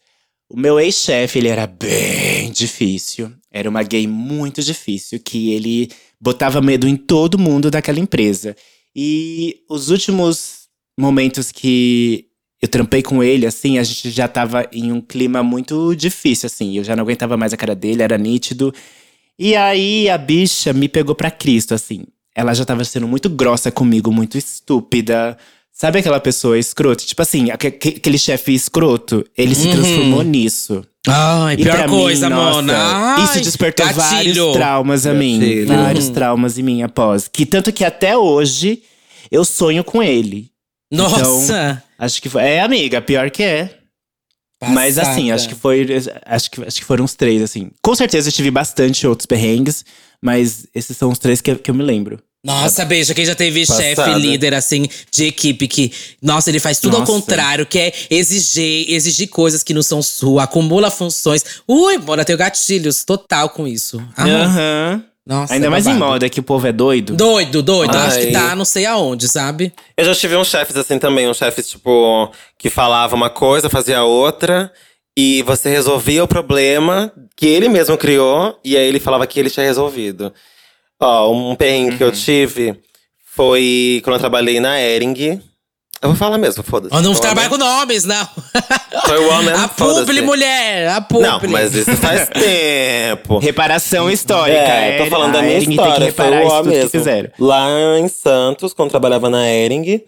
[0.53, 3.32] O meu ex-chefe, ele era bem difícil.
[3.50, 5.90] Era uma gay muito difícil, que ele
[6.20, 8.55] botava medo em todo mundo daquela empresa.
[8.94, 10.68] E os últimos
[11.00, 12.26] momentos que
[12.61, 16.76] eu trampei com ele, assim, a gente já tava em um clima muito difícil, assim.
[16.76, 18.74] Eu já não aguentava mais a cara dele, era nítido.
[19.38, 22.05] E aí a bicha me pegou pra Cristo, assim.
[22.36, 25.34] Ela já tava sendo muito grossa comigo, muito estúpida.
[25.83, 27.05] Sabe aquela pessoa escrota?
[27.05, 29.72] Tipo assim, aque- aque- aquele chefe escroto, ele se Uhum.
[29.72, 30.85] transformou nisso.
[31.09, 33.16] Ai, E pior coisa, mim, nossa, Mona.
[33.16, 34.01] Ai, isso despertou gatilho.
[34.01, 35.41] vários traumas a mim.
[35.41, 35.66] Gatilho.
[35.66, 36.12] Vários Uhum.
[36.12, 37.26] traumas em mim após.
[37.26, 38.80] Que tanto que até hoje
[39.28, 40.53] eu sonho com ele.
[40.89, 41.83] Nossa!
[41.99, 42.43] Acho que foi.
[42.43, 43.78] É, amiga, pior que é.
[44.68, 45.35] Mas assim, Passada.
[45.35, 45.85] acho que foi.
[46.24, 47.72] Acho que, acho que foram os três, assim.
[47.83, 49.85] Com certeza eu tive bastante outros perrengues,
[50.22, 52.20] mas esses são os três que, que eu me lembro.
[52.45, 54.18] Nossa, beijo, quem já teve chefe, Passada.
[54.18, 55.93] líder, assim, de equipe que…
[56.20, 57.12] Nossa, ele faz tudo ao Nossa.
[57.12, 61.45] contrário, quer exigir, exigir coisas que não são suas, acumula funções.
[61.68, 64.03] Ui, bora ter gatilhos total com isso.
[64.16, 65.05] Ah, Aham.
[65.24, 67.14] Nossa, Ainda é mais em moda, que o povo é doido.
[67.14, 67.97] Doido, doido.
[67.97, 68.32] Acho que Ai.
[68.32, 69.72] tá não sei aonde, sabe?
[69.97, 74.03] Eu já tive uns chefes assim também, uns chefes, tipo, que falava uma coisa, fazia
[74.03, 74.72] outra.
[75.16, 79.49] E você resolvia o problema que ele mesmo criou, e aí ele falava que ele
[79.49, 80.32] tinha resolvido.
[81.03, 82.74] Ó, um perrengue que eu tive
[83.34, 85.40] foi quando eu trabalhei na Ering.
[86.00, 86.92] Eu vou falar mesmo, foda-se.
[86.94, 88.28] Eu não Foi o trabalho homem- com nomes, não.
[89.07, 91.28] Foi o homem, A publi, mulher, a publi.
[91.28, 93.38] Não, mas isso faz tempo.
[93.38, 94.59] Reparação histórica.
[94.59, 95.94] É, tô falando a da minha Ering história.
[95.98, 96.90] Tem que foi reparar o que mesmo.
[96.90, 97.30] fizeram.
[97.38, 97.68] Lá
[98.00, 100.03] em Santos, quando trabalhava na Ering.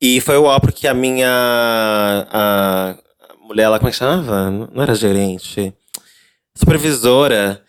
[0.00, 1.28] E foi o ó porque a minha…
[1.30, 4.50] A, a mulher lá, como é que chamava?
[4.50, 5.72] Não era gerente.
[6.54, 7.60] Supervisora.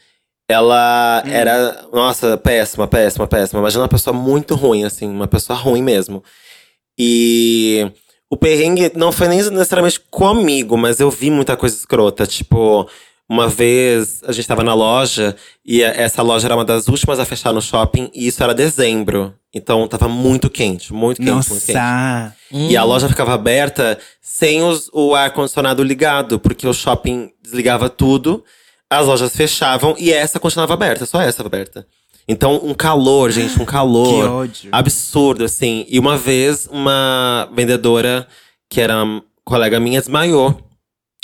[0.47, 1.29] Ela Hum.
[1.31, 1.85] era…
[1.91, 3.59] Nossa, péssima, péssima, péssima.
[3.59, 5.07] Imagina uma pessoa muito ruim, assim.
[5.09, 6.23] Uma pessoa ruim mesmo.
[6.97, 7.91] E…
[8.29, 12.25] O perrengue não foi nem necessariamente comigo, mas eu vi muita coisa escrota.
[12.25, 12.87] Tipo,
[13.27, 15.35] Uma vez a gente tava na loja
[15.65, 19.33] e essa loja era uma das últimas a fechar no shopping e isso era dezembro.
[19.51, 21.73] Então tava muito quente, muito quente, muito quente.
[21.73, 22.35] Nossa.
[22.51, 28.43] E a loja ficava aberta sem os- o ar-condicionado ligado, porque o shopping desligava tudo,
[28.99, 31.85] as lojas fechavam e essa continuava aberta, só essa aberta.
[32.27, 34.07] Então, um calor, gente, um calor.
[34.07, 34.69] Que ódio.
[34.71, 35.85] Absurdo, assim.
[35.87, 38.27] E uma vez, uma vendedora,
[38.67, 39.03] que era
[39.43, 40.59] colega minha, desmaiou.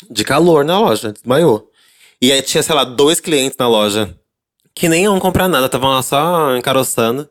[0.09, 1.69] De calor na loja, desmaiou.
[2.21, 4.15] E aí tinha, sei lá, dois clientes na loja.
[4.75, 7.27] Que nem iam comprar nada, estavam lá só encaroçando.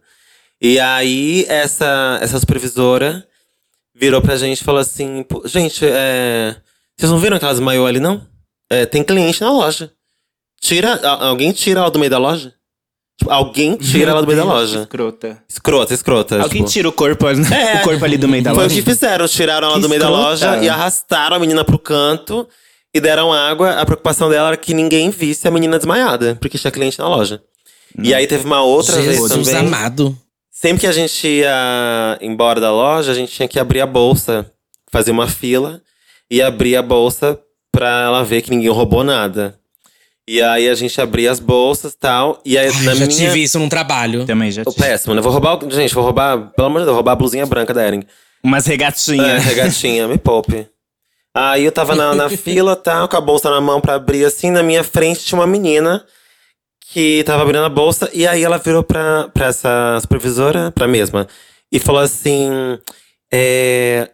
[0.61, 3.27] E aí, essa, essa supervisora
[3.95, 6.57] virou pra gente e falou assim: "Pô, Gente, é,
[6.97, 8.27] vocês não viram que ela desmaiou ali, não?
[8.69, 9.93] É, tem cliente na loja.
[10.61, 12.53] Tira, alguém tira ela do meio da loja?
[13.19, 14.81] Tipo, alguém tira ela do meio da loja.
[14.81, 15.43] Escrota.
[15.49, 16.43] Escrota, escrota.
[16.43, 16.71] Alguém tipo.
[16.71, 18.75] tira o corpo, É, o corpo ali do meio da Foi loja.
[18.75, 20.29] o que fizeram, tiraram ela Que do meio da escrota.
[20.31, 22.49] loja e arrastaram a menina pro canto
[22.95, 23.73] e deram água.
[23.73, 27.43] A preocupação dela era que ninguém visse a menina desmaiada, porque tinha cliente na loja.
[28.03, 29.67] E aí teve uma outra vez Jesus também.
[29.67, 30.17] amado.
[30.51, 34.51] Sempre que a gente ia embora da loja, a gente tinha que abrir a bolsa,
[34.91, 35.81] fazer uma fila
[36.31, 37.39] e abrir a bolsa
[37.73, 39.59] pra ela ver que ninguém roubou nada.
[40.33, 42.41] E aí a gente abria as bolsas e tal.
[42.45, 43.19] E aí Ai, na já minha.
[43.19, 44.25] tive isso num trabalho.
[44.27, 44.77] Também já tive.
[44.77, 45.21] péssimo, né?
[45.21, 45.59] Vou roubar.
[45.71, 46.53] Gente, vou roubar.
[46.55, 48.05] Pelo amor de Deus, vou roubar a blusinha branca da Ering.
[48.45, 49.45] Umas É, regatinhas.
[49.45, 50.69] regatinha, me poupe.
[51.37, 54.51] Aí eu tava na, na fila, tá, com a bolsa na mão pra abrir assim.
[54.53, 56.05] Na minha frente tinha uma menina
[56.93, 58.09] que tava abrindo a bolsa.
[58.15, 61.27] E aí ela virou pra, pra essa supervisora, pra mesma,
[61.73, 62.49] e falou assim:
[63.33, 64.11] é,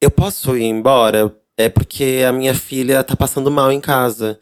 [0.00, 1.34] Eu posso ir embora?
[1.58, 4.38] É porque a minha filha tá passando mal em casa.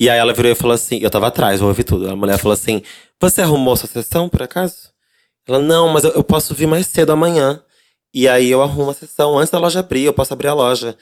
[0.00, 2.10] E aí ela virou e falou assim: Eu tava atrás, eu ouvi tudo.
[2.10, 2.82] A mulher falou assim:
[3.20, 4.92] Você arrumou sua sessão por acaso?
[5.46, 7.62] Ela, não, mas eu, eu posso vir mais cedo amanhã.
[8.12, 10.96] E aí eu arrumo a sessão antes da loja abrir, eu posso abrir a loja.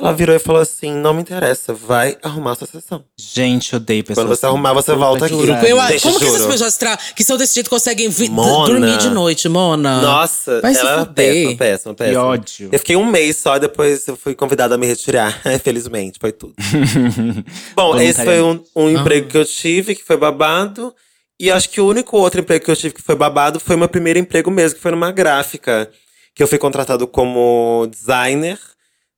[0.00, 3.04] Ela virou e falou assim: não me interessa, vai arrumar sua sessão.
[3.18, 4.24] Gente, odeio pessoas.
[4.24, 4.54] Quando você assim.
[4.54, 5.34] arrumar, você volta aqui.
[5.46, 5.76] pariu.
[5.76, 6.50] Eu, Gente, como que essas juro.
[6.52, 8.66] pessoas tra- que são desse jeito conseguem Mona.
[8.66, 10.00] dormir de noite, Mona?
[10.00, 11.14] Nossa, Vai ela fuder.
[11.14, 12.22] péssima, péssima, Que péssima.
[12.24, 12.68] ódio.
[12.72, 15.40] Eu fiquei um mês só depois eu fui convidada a me retirar.
[15.62, 16.54] Felizmente, foi tudo.
[17.74, 20.94] Bom, esse foi um, um emprego que eu tive, que foi babado.
[21.40, 23.88] E acho que o único outro emprego que eu tive que foi babado foi meu
[23.88, 25.88] primeiro emprego mesmo, que foi numa gráfica.
[26.34, 28.58] Que eu fui contratado como designer.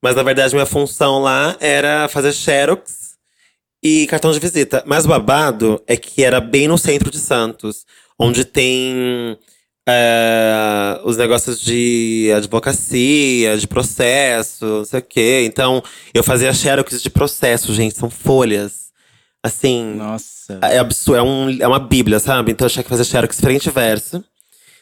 [0.03, 3.17] Mas na verdade minha função lá era fazer xerox
[3.83, 4.83] e cartão de visita.
[4.87, 7.85] Mas o babado é que era bem no centro de Santos,
[8.19, 9.39] onde tem
[9.89, 15.43] é, os negócios de advocacia, de processo, não sei o quê.
[15.47, 15.83] Então,
[16.13, 18.91] eu fazia xerox de processo, gente, são folhas.
[19.43, 20.59] Assim, Nossa.
[20.63, 22.53] é absurdo, é, um, é uma bíblia, sabe?
[22.53, 24.23] Então eu tinha que fazer xerox frente e verso.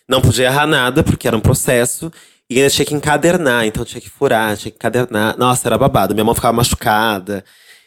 [0.09, 2.11] Não podia errar nada, porque era um processo.
[2.51, 5.37] E ainda tinha que encadernar, então tinha que furar, tinha que encadernar.
[5.37, 6.15] Nossa, era babado.
[6.15, 7.45] Minha mão ficava machucada.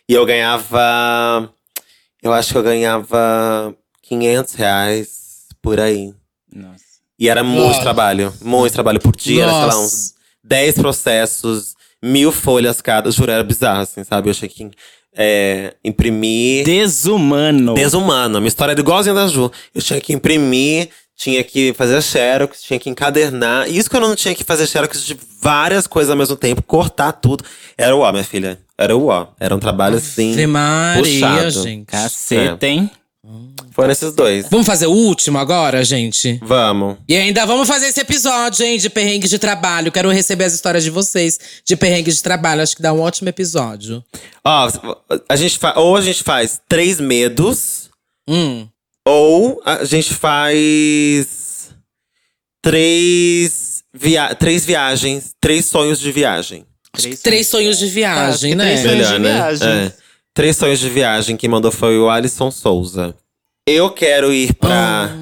[0.07, 1.51] E eu ganhava.
[2.21, 6.13] Eu acho que eu ganhava 500 reais por aí.
[6.53, 6.91] Nossa.
[7.17, 7.81] E era muito Nossa.
[7.81, 8.33] trabalho.
[8.41, 9.43] Muito trabalho por dia.
[9.43, 10.13] Era, sei lá, uns Nossa.
[10.43, 13.09] 10 processos, mil folhas cada.
[13.09, 14.29] Juro, era bizarro, assim, sabe?
[14.29, 14.71] Eu tinha que
[15.15, 16.65] é, imprimir.
[16.65, 17.73] Desumano.
[17.73, 18.39] Desumano.
[18.39, 19.51] Minha história era igualzinha da Ju.
[19.73, 20.89] Eu tinha que imprimir,
[21.21, 23.69] tinha que fazer xerox, tinha que encadernar.
[23.69, 27.11] Isso que eu não tinha que fazer xerox de várias coisas ao mesmo tempo, cortar
[27.11, 27.43] tudo.
[27.77, 28.57] Era o ó, minha filha.
[28.77, 29.27] Era o ó.
[29.39, 30.33] Era um trabalho assim.
[30.33, 31.51] Ave Maria, puxado.
[31.63, 31.85] gente.
[31.85, 32.89] Caceta, hein?
[33.71, 34.47] Foi nesses dois.
[34.49, 36.39] Vamos fazer o último agora, gente?
[36.41, 36.97] Vamos.
[37.07, 39.91] E ainda vamos fazer esse episódio, hein, de perrengue de trabalho.
[39.91, 42.63] Quero receber as histórias de vocês de perrengue de trabalho.
[42.63, 44.03] Acho que dá um ótimo episódio.
[44.43, 44.69] Ó,
[45.29, 47.89] a gente fa- ou a gente faz três medos,
[48.27, 48.67] Hum.
[49.07, 51.73] Ou a gente faz
[52.61, 56.65] três, via três viagens, três sonhos de viagem.
[57.23, 58.65] Três sonhos de viagem, Ah, né?
[58.65, 58.97] três sonhos.
[58.97, 59.33] Melhor, de né?
[59.33, 59.67] viagem.
[59.69, 59.93] É.
[60.33, 61.37] Três sonhos de viagem.
[61.37, 63.15] Quem mandou foi o Alisson Souza.
[63.67, 65.05] Eu quero ir pra.
[65.05, 65.17] Ah.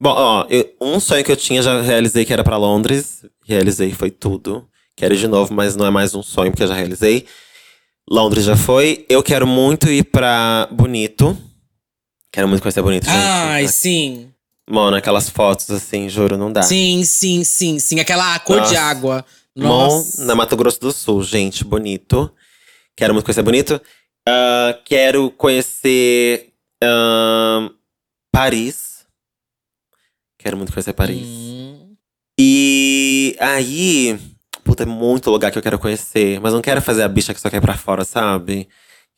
[0.00, 3.24] Bom, ó, eu- um sonho que eu tinha já realizei que era pra Londres.
[3.46, 4.66] Realizei, foi tudo.
[4.96, 7.24] Quero ir de novo, mas não é mais um sonho, porque eu já realizei.
[8.10, 9.04] Londres já foi.
[9.08, 11.36] Eu quero muito ir pra Bonito.
[12.36, 13.16] Quero muito conhecer Bonito, gente.
[13.16, 14.30] Ai, sim.
[14.68, 16.62] Mano, aquelas fotos assim, juro, não dá.
[16.62, 17.98] Sim, sim, sim, sim.
[17.98, 18.78] Aquela cor de Nossa.
[18.78, 19.24] água.
[19.56, 20.22] Mon, Nossa.
[20.22, 22.30] na Mato Grosso do Sul, gente, bonito.
[22.94, 23.80] Quero muito conhecer bonito.
[24.28, 26.52] Ah, quero conhecer
[26.84, 27.70] ahn,
[28.30, 29.06] Paris.
[30.38, 31.26] Quero muito conhecer Paris.
[31.26, 31.96] Hum.
[32.38, 34.20] E aí,
[34.62, 37.40] puta, é muito lugar que eu quero conhecer, mas não quero fazer a bicha que
[37.40, 38.68] só quer ir pra fora, sabe?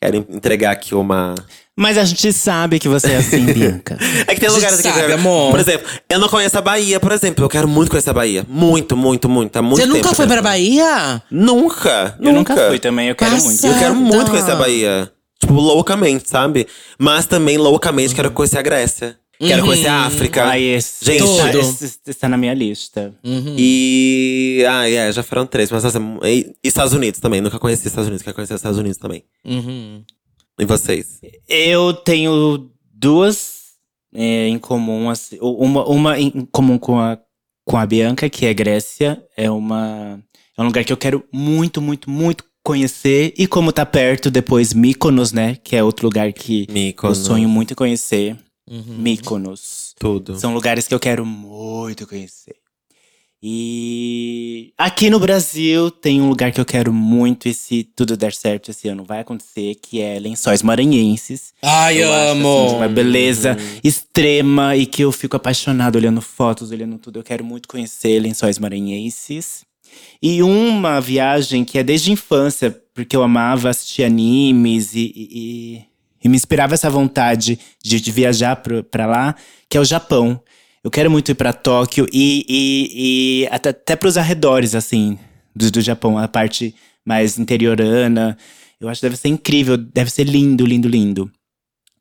[0.01, 1.35] Quero en- entregar aqui uma.
[1.77, 3.97] Mas a gente sabe que você é assim, Bianca.
[4.27, 5.15] É que tem lugares aqui que sabe, quero.
[5.15, 5.51] amor.
[5.51, 7.45] Por exemplo, eu não conheço a Bahia, por exemplo.
[7.45, 8.45] Eu quero muito conhecer a Bahia.
[8.49, 9.57] Muito, muito, muito.
[9.57, 10.43] Há muito Você tempo nunca foi pra.
[10.43, 11.23] Bahia?
[11.31, 12.17] Nunca.
[12.21, 13.67] Eu nunca fui também, eu quero muito.
[13.67, 14.31] Eu quero muito Passada.
[14.31, 15.13] conhecer a Bahia.
[15.41, 16.67] Tipo, loucamente, sabe?
[16.99, 19.17] Mas também loucamente quero conhecer a Grécia.
[19.39, 20.45] Quero conhecer a África.
[20.45, 21.61] Ai, esse, Gente, Tudo.
[21.61, 23.15] esse- esse está na minha lista.
[23.57, 24.65] E.
[24.69, 27.41] Ah, é, já foram três, mas nossa, e, e Estados Unidos também.
[27.41, 29.23] Nunca conheci Estados Unidos, quero conhecer os Estados Unidos também.
[29.45, 30.03] Uhum.
[30.59, 31.21] E vocês?
[31.49, 33.59] Eu tenho duas
[34.15, 37.19] é, em comum, assim, uma, uma em comum com a,
[37.65, 39.23] com a Bianca, que é Grécia.
[39.37, 40.21] É, uma,
[40.57, 43.33] é um lugar que eu quero muito, muito, muito conhecer.
[43.39, 45.57] E como tá perto, depois Mykonos, né?
[45.63, 47.19] Que é outro lugar que Mykonos.
[47.19, 48.37] eu sonho muito em conhecer.
[48.71, 48.97] Uhum.
[48.99, 49.95] Mykonos.
[49.99, 50.39] Tudo.
[50.39, 52.57] São lugares que eu quero muito conhecer.
[53.41, 58.33] E aqui no Brasil tem um lugar que eu quero muito, e se tudo der
[58.33, 61.53] certo esse ano vai acontecer, que é Lençóis Maranhenses.
[61.63, 62.77] Ai, Eu acho, assim, de amo.
[62.77, 67.21] uma beleza extrema e que eu fico apaixonado olhando fotos, olhando tudo.
[67.21, 69.65] Eu quero muito conhecer Lençóis Maranhenses.
[70.23, 75.29] E uma viagem que é desde a infância, porque eu amava assistir animes e, e,
[75.77, 75.83] e-
[76.23, 79.35] e me inspirava essa vontade de, de viajar pra lá,
[79.69, 80.41] que é o Japão.
[80.83, 85.19] Eu quero muito ir pra Tóquio e, e, e até, até pros arredores, assim,
[85.55, 88.37] do, do Japão, a parte mais interiorana.
[88.81, 91.31] Eu acho que deve ser incrível, deve ser lindo, lindo, lindo.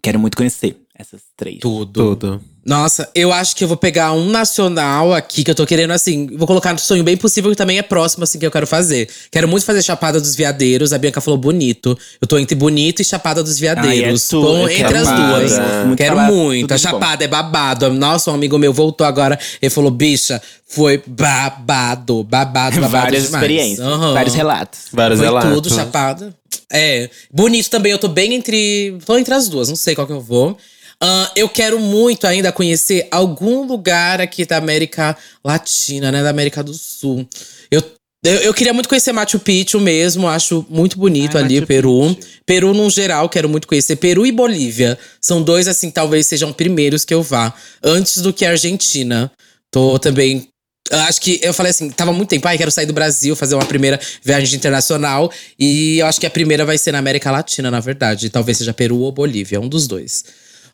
[0.02, 1.60] Quero muito conhecer essas três.
[1.60, 2.16] Tudo.
[2.16, 2.42] Tudo.
[2.68, 6.28] Nossa, eu acho que eu vou pegar um nacional aqui, que eu tô querendo, assim,
[6.36, 9.08] vou colocar no sonho bem possível, que também é próximo, assim, que eu quero fazer.
[9.32, 10.92] Quero muito fazer Chapada dos Veadeiros.
[10.92, 11.98] A Bianca falou bonito.
[12.20, 14.34] Eu tô entre Bonito e Chapada dos Veadeiros.
[14.34, 15.86] Ai, é tô entre quero as duas.
[15.86, 16.74] muito quero muito.
[16.74, 16.78] A.
[16.78, 17.90] Chapada é babado.
[17.94, 19.40] Nossa, um amigo meu voltou agora.
[19.62, 23.44] Ele falou, bicha, foi babado, babado, babado Várias demais.
[23.44, 24.14] experiências, Aham.
[24.14, 24.80] vários relatos.
[24.92, 25.52] Vários Foi relatos.
[25.54, 26.36] tudo, Chapada.
[26.70, 27.10] É.
[27.32, 28.98] Bonito também, eu tô bem entre.
[29.06, 30.58] Tô entre as duas, não sei qual que eu vou.
[31.02, 36.24] Ahn, eu quero muito ainda conhecer algum lugar aqui da América Latina, né?
[36.24, 37.28] Da América do Sul.
[37.70, 37.84] Eu,
[38.26, 42.16] eu, eu queria muito conhecer Machu Picchu mesmo, acho muito bonito Ai, ali, o Peru.
[42.16, 42.30] Picchu.
[42.46, 43.96] Peru, no geral, quero muito conhecer.
[43.98, 44.98] Peru e Bolívia.
[45.22, 47.54] São dois, assim, talvez sejam primeiros que eu vá.
[47.84, 49.32] Antes do que a Argentina.
[49.70, 50.48] Tô também
[50.90, 53.66] Acho que eu falei assim, tava muito tempo, ai, quero sair do Brasil, fazer uma
[53.66, 55.32] primeira viagem internacional.
[55.60, 58.30] E eu acho que a primeira vai ser na América Latina, na verdade.
[58.30, 60.24] Talvez seja Peru ou Bolívia, um dos dois.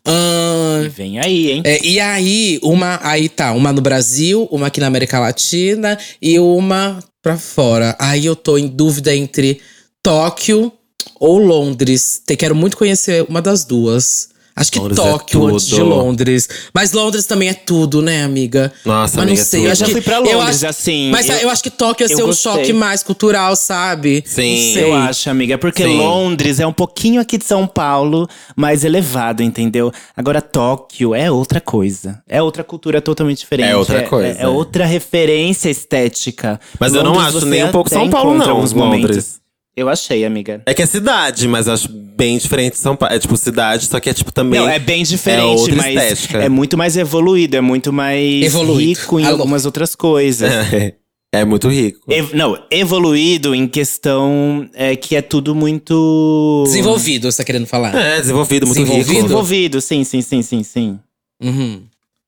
[0.05, 1.61] Ahn, E vem aí, hein?
[1.65, 2.99] é, e aí, uma.
[3.01, 7.95] Aí tá, uma no Brasil, uma aqui na América Latina e uma pra fora.
[7.99, 9.61] Aí eu tô em dúvida entre
[10.01, 10.71] Tóquio
[11.19, 12.21] ou Londres.
[12.25, 14.32] Te quero muito conhecer uma das duas.
[14.55, 15.81] Acho que Londres é Tóquio antes de.
[15.81, 16.47] Londres.
[16.73, 18.71] Mas Londres também é tudo, né, amiga?
[18.85, 19.69] Nossa, Mas amiga, não é sei, tudo.
[19.69, 22.05] eu já que fui pra eu Londres, acho- assim, Mas eu- eu, acho que Tóquio
[22.05, 22.51] ia eu ser um gostei.
[22.53, 24.23] choque mais cultural, sabe?
[24.27, 24.75] Sim.
[24.77, 25.97] Eu acho, amiga, porque Sim.
[25.97, 29.91] Londres é um pouquinho aqui de São Paulo, mais elevado, entendeu?
[30.15, 32.21] Agora, Tóquio é outra coisa.
[32.29, 33.69] É outra cultura totalmente diferente.
[33.69, 36.59] É outra coisa, É, é outra referência estética.
[36.79, 39.01] Mas eu não Londres acho nem um pouco São Paulo, não, alguns Londres.
[39.07, 39.42] momentos.
[39.75, 40.61] Eu achei, amiga.
[40.65, 43.15] É que é cidade, mas eu acho bem diferente de São Paulo.
[43.15, 44.59] É tipo cidade, só que é tipo também.
[44.59, 46.37] Não, é bem é diferente, outra mas estética.
[46.43, 48.99] é muito mais evoluído, é muito mais Evoluído.
[49.01, 49.33] rico em Alô.
[49.37, 50.47] algumas outras coisas.
[50.51, 50.93] É,
[51.33, 51.99] é muito rico.
[52.13, 56.63] Ev- não, evoluído em questão é, que é tudo muito.
[56.67, 57.95] Desenvolvido, você tá querendo falar?
[57.95, 59.09] É, desenvolvido, muito Desenvolvido?
[59.11, 59.21] rico.
[59.23, 60.99] Desenvolvido, sim, sim, sim, sim, sim.
[61.41, 61.81] Uhum.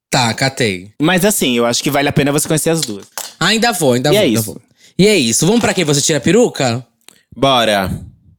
[0.10, 0.89] Tá, catei.
[1.00, 3.06] Mas assim, eu acho que vale a pena você conhecer as duas.
[3.39, 4.46] Ainda vou, ainda E vou, é ainda isso.
[4.54, 4.62] vou.
[4.98, 5.46] E é isso.
[5.46, 6.84] Vamos pra quem você tira a peruca?
[7.36, 7.92] Bora.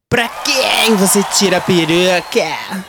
[0.09, 2.85] Pra quem você tira a peruca?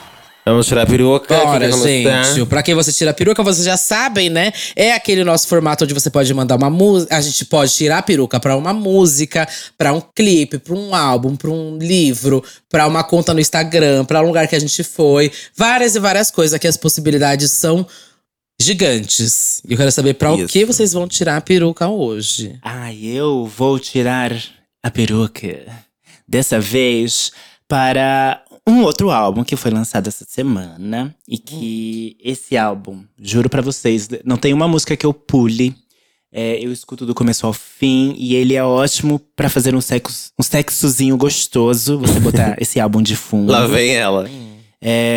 [0.46, 1.36] Vamos tirar a peruca.
[1.36, 2.24] Bora, começar?
[2.24, 2.46] gente.
[2.46, 4.50] Pra quem você tira a peruca, vocês já sabem, né?
[4.74, 7.14] É aquele nosso formato onde você pode mandar uma música.
[7.14, 9.46] A gente pode tirar a peruca pra uma música,
[9.76, 14.22] pra um clipe, pra um álbum, pra um livro, pra uma conta no Instagram, pra
[14.22, 15.30] um lugar que a gente foi.
[15.54, 16.54] Várias e várias coisas.
[16.54, 17.86] Aqui as possibilidades são
[18.58, 19.60] gigantes.
[19.68, 20.48] E eu quero saber pra o Isso.
[20.48, 22.58] que vocês vão tirar a peruca hoje.
[22.62, 24.32] Ai, eu vou tirar
[24.82, 25.87] a peruca.
[26.28, 27.32] Dessa vez
[27.66, 31.14] para um outro álbum que foi lançado essa semana.
[31.26, 35.74] E que esse álbum, juro pra vocês, não tem uma música que eu pule.
[36.30, 40.30] É, eu escuto do começo ao fim e ele é ótimo pra fazer um sexo,
[40.38, 41.98] um sexozinho gostoso.
[41.98, 43.50] Você botar esse álbum de fundo.
[43.50, 44.28] Lá vem ela.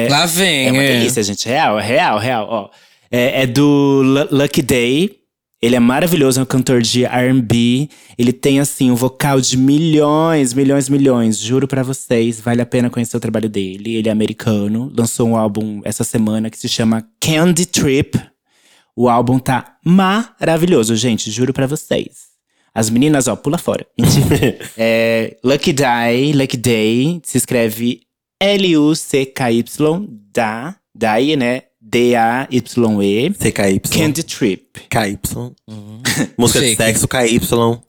[0.09, 0.97] Lá vem, É uma é.
[0.97, 1.47] delícia, gente.
[1.47, 2.47] Real, real, real.
[2.49, 2.70] Ó,
[3.12, 5.18] é, é do Lu- Lucky Day.
[5.62, 7.88] Ele é maravilhoso, é um cantor de R&B.
[8.18, 11.38] Ele tem, assim, um vocal de milhões, milhões, milhões.
[11.38, 13.95] Juro pra vocês, vale a pena conhecer o trabalho dele.
[13.95, 14.91] Ele é americano.
[14.97, 18.20] Lançou um álbum essa semana que se chama Candy Trip.
[18.95, 21.30] O álbum tá maravilhoso, gente.
[21.30, 22.32] Juro pra vocês.
[22.74, 23.86] As meninas, ó, pula fora.
[24.76, 27.22] É, Lucky Day, Lucky Day.
[27.24, 28.01] Se escreve
[28.39, 30.07] L-U-C-K-Y.
[30.34, 31.64] Da, Day, né?
[31.82, 33.32] D-A-Y-E.
[33.32, 33.79] CKY.
[33.89, 34.61] Candy Trip.
[34.89, 35.17] KY.
[36.38, 36.75] Música de Chique.
[36.84, 37.39] sexo, KY.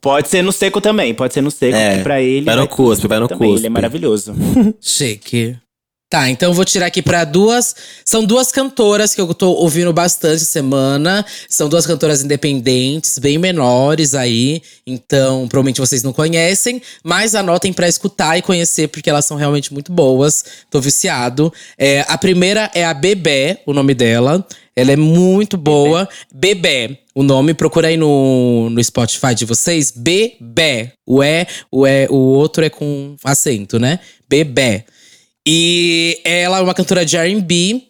[0.01, 2.45] Pode ser no seco também, pode ser no seco, É, porque pra ele.
[2.47, 3.67] vai no cuspe, vai no também, Ele cuspe.
[3.67, 4.35] é maravilhoso.
[4.81, 5.57] Chique.
[6.13, 7.75] Tá, então eu vou tirar aqui pra duas.
[8.05, 11.25] São duas cantoras que eu tô ouvindo bastante semana.
[11.49, 14.61] São duas cantoras independentes, bem menores aí.
[14.87, 19.73] Então, provavelmente vocês não conhecem, mas anotem pra escutar e conhecer, porque elas são realmente
[19.73, 20.45] muito boas.
[20.71, 21.51] Tô viciado.
[21.79, 24.47] É, a primeira é a Bebé, o nome dela.
[24.77, 26.07] Ela é muito boa.
[26.31, 26.99] Bebé.
[27.15, 29.91] O nome, procura aí no, no Spotify de vocês.
[29.91, 30.93] Bebé.
[31.07, 33.99] O é, o é, o outro é com acento, né?
[34.29, 34.85] Bebé.
[35.47, 37.83] E ela é uma cantora de R&B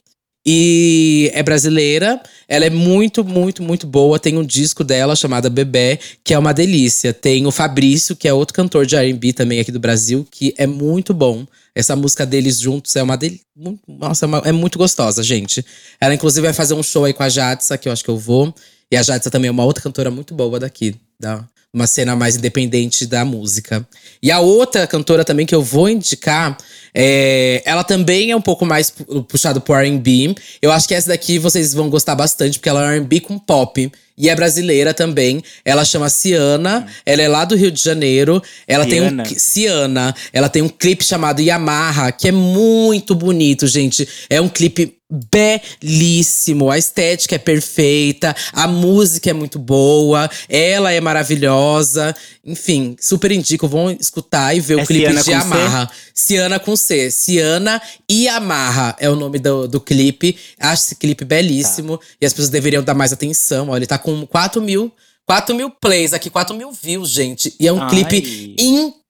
[0.46, 2.20] e é brasileira.
[2.48, 4.18] Ela é muito, muito, muito boa.
[4.18, 7.12] Tem um disco dela chamado Bebê, que é uma delícia.
[7.12, 10.66] Tem o Fabrício, que é outro cantor de R&B também aqui do Brasil, que é
[10.66, 11.46] muito bom.
[11.74, 13.44] Essa música deles juntos é uma delícia.
[13.86, 15.64] Nossa, é, uma- é muito gostosa, gente.
[16.00, 18.18] Ela, inclusive, vai fazer um show aí com a Jadsa, que eu acho que eu
[18.18, 18.55] vou.
[18.90, 21.42] E a Jadsa também é uma outra cantora muito boa daqui, da
[21.75, 23.87] uma cena mais independente da música.
[24.23, 26.57] E a outra cantora também que eu vou indicar,
[26.95, 30.35] é, ela também é um pouco mais pu- puxado pro R&B.
[30.61, 33.91] Eu acho que essa daqui vocês vão gostar bastante, porque ela é R&B com pop.
[34.18, 35.43] E é brasileira também.
[35.64, 36.87] Ela chama Ciana.
[37.07, 38.43] Ela é lá do Rio de Janeiro.
[38.68, 39.25] Ela tem um Ciana.
[39.39, 40.14] Ciana.
[40.31, 44.07] Ela tem um clipe chamado Yamaha, que é muito bonito, gente.
[44.29, 46.71] É um clipe belíssimo.
[46.71, 52.15] A estética é perfeita, a música é muito boa, ela é maravilhosa.
[52.45, 53.69] Enfim, super indico.
[53.69, 55.89] Vão escutar e ver É o clipe Ciana de com C?
[56.15, 57.11] Ciana com C.
[57.11, 60.37] Ciana e Amarra é o nome do, do clipe.
[60.59, 62.01] Acho esse clipe belíssimo.
[62.21, 63.69] E as pessoas deveriam dar mais atenção.
[63.69, 64.91] Ó, ele tá com 4 mil,
[65.27, 67.55] 4 mil plays aqui, 4 mil views, gente.
[67.61, 67.91] E é um Ai.
[67.91, 69.01] clipe incrível,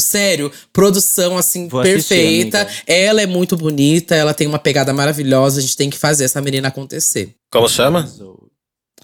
[0.00, 0.50] sério.
[0.72, 2.62] Produção, assim, Vou assistir, perfeita.
[2.62, 2.82] amiga.
[2.86, 5.58] ela é muito bonita, ela tem uma pegada maravilhosa.
[5.58, 7.34] A gente tem que fazer essa menina acontecer.
[7.50, 8.08] Como chama?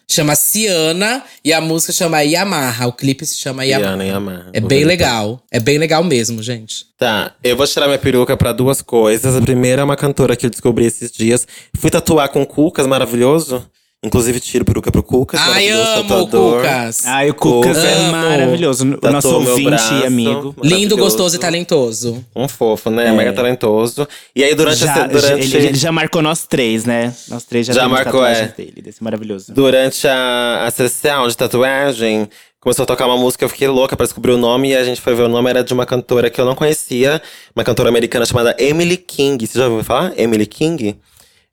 [0.06, 2.86] Chama Ciana e a música chama Yamaha.
[2.86, 3.96] O clipe se chama Yamaha.
[3.96, 4.50] Diana Yamaha.
[4.52, 5.42] É Vou bem ver legal.
[5.50, 6.84] É bem legal mesmo, gente.
[6.98, 9.34] Tá, eu vou tirar minha peruca pra duas coisas.
[9.34, 11.46] A primeira é uma cantora que eu descobri esses dias.
[11.78, 13.66] Fui tatuar com o Cucas, maravilhoso.
[14.04, 15.40] Inclusive, tiro peruca pro Cucas.
[15.40, 16.56] Ai, amo, tatuador.
[16.58, 17.06] Cucas.
[17.06, 18.84] Ai, o Cucas é maravilhoso.
[19.02, 19.94] O nosso ouvinte braço.
[19.94, 20.54] e amigo.
[20.62, 22.22] Lindo, gostoso e talentoso.
[22.36, 23.08] Um fofo, né?
[23.08, 23.12] É.
[23.12, 24.06] Mega talentoso.
[24.36, 25.08] E aí, durante Já, essa.
[25.08, 27.14] Durante, ele, ele já marcou nós três, né?
[27.28, 28.52] Nós três já, Já marcou, tatuagens é.
[28.54, 29.52] dele, desse maravilhoso.
[29.54, 32.28] durante a, a sessão de tatuagem,
[32.60, 34.70] começou a tocar uma música, eu fiquei louca pra descobrir o nome.
[34.72, 37.22] E a gente foi ver o nome, era de uma cantora que eu não conhecia.
[37.56, 39.46] Uma cantora americana chamada Emily King.
[39.46, 40.12] Você já ouviu falar?
[40.18, 40.96] Emily King?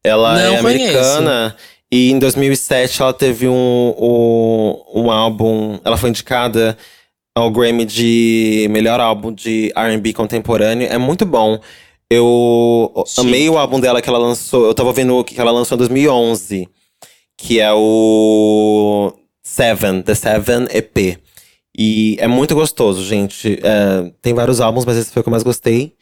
[0.04, 1.56] Ela Não é americana.
[1.92, 5.78] E em 2007 ela teve um, um, um álbum.
[5.84, 6.78] Ela foi indicada
[7.36, 10.88] ao Grammy de melhor álbum de RB contemporâneo.
[10.88, 11.60] É muito bom.
[12.10, 13.22] Eu Chique.
[13.22, 14.66] amei o álbum dela que ela lançou.
[14.66, 16.68] Eu tava vendo o que ela lançou em 2011,
[17.38, 19.14] que é o
[19.44, 21.20] Seven, The Seven EP.
[21.78, 23.60] E é muito gostoso, gente.
[23.64, 25.94] É, tem vários álbuns, mas esse foi o que eu mais gostei.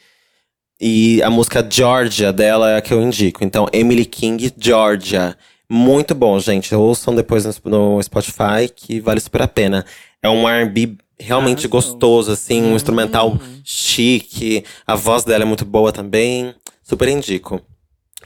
[0.82, 3.44] E a música Georgia dela é a que eu indico.
[3.44, 5.38] Então, Emily King, Georgia.
[5.70, 6.74] Muito bom, gente.
[6.74, 9.86] Ouçam depois no, Spotify, que vale super a pena.
[10.22, 11.70] É um R&B realmente Arrasou.
[11.70, 12.62] gostoso, assim.
[12.64, 14.64] Um instrumental chique.
[14.88, 16.56] A voz dela é muito boa também.
[16.82, 17.62] Super indico.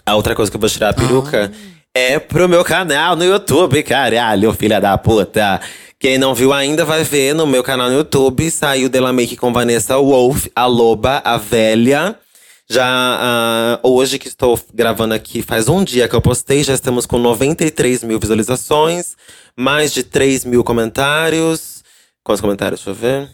[0.05, 1.51] A outra coisa que eu vou tirar a peruca
[1.93, 5.61] é pro meu canal no YouTube, caralho, filha da puta.
[5.99, 8.49] Quem não viu ainda vai ver no meu canal no YouTube.
[8.49, 12.15] Saiu Dela Make com Vanessa Wolf, a loba, a velha.
[12.69, 17.05] Já ah, hoje que estou gravando aqui, faz um dia que eu postei, já estamos
[17.05, 19.15] com 93 mil visualizações,
[19.55, 21.83] mais de 3 mil comentários.
[22.23, 22.79] Quantos comentários?
[22.79, 23.29] Deixa eu ver.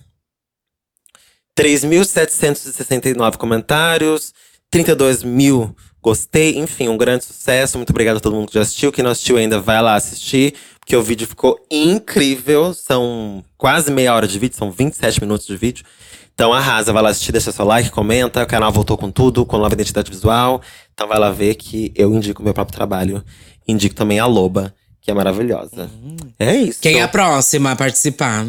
[1.57, 4.33] 3.769 comentários,
[4.71, 7.77] 32 mil gostei, enfim, um grande sucesso.
[7.77, 8.91] Muito obrigado a todo mundo que já assistiu.
[8.91, 10.55] Quem não assistiu ainda, vai lá assistir,
[10.89, 12.73] porque o vídeo ficou incrível.
[12.73, 15.85] São quase meia hora de vídeo, são 27 minutos de vídeo.
[16.33, 18.41] Então arrasa, vai lá assistir, deixa seu like, comenta.
[18.41, 20.59] O canal voltou com tudo, com nova identidade visual.
[20.91, 23.23] Então vai lá ver que eu indico meu próprio trabalho.
[23.67, 25.91] Indico também a Loba, que é maravilhosa.
[26.39, 26.79] É isso.
[26.81, 28.47] Quem é a próxima a participar?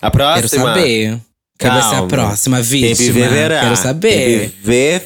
[0.00, 0.48] A próxima?
[0.48, 1.20] Quero saber.
[1.58, 2.08] Quem vai ser a Calma.
[2.08, 2.94] próxima Quem vítima?
[3.12, 3.60] viver verá.
[3.62, 4.54] Quero Quem saber.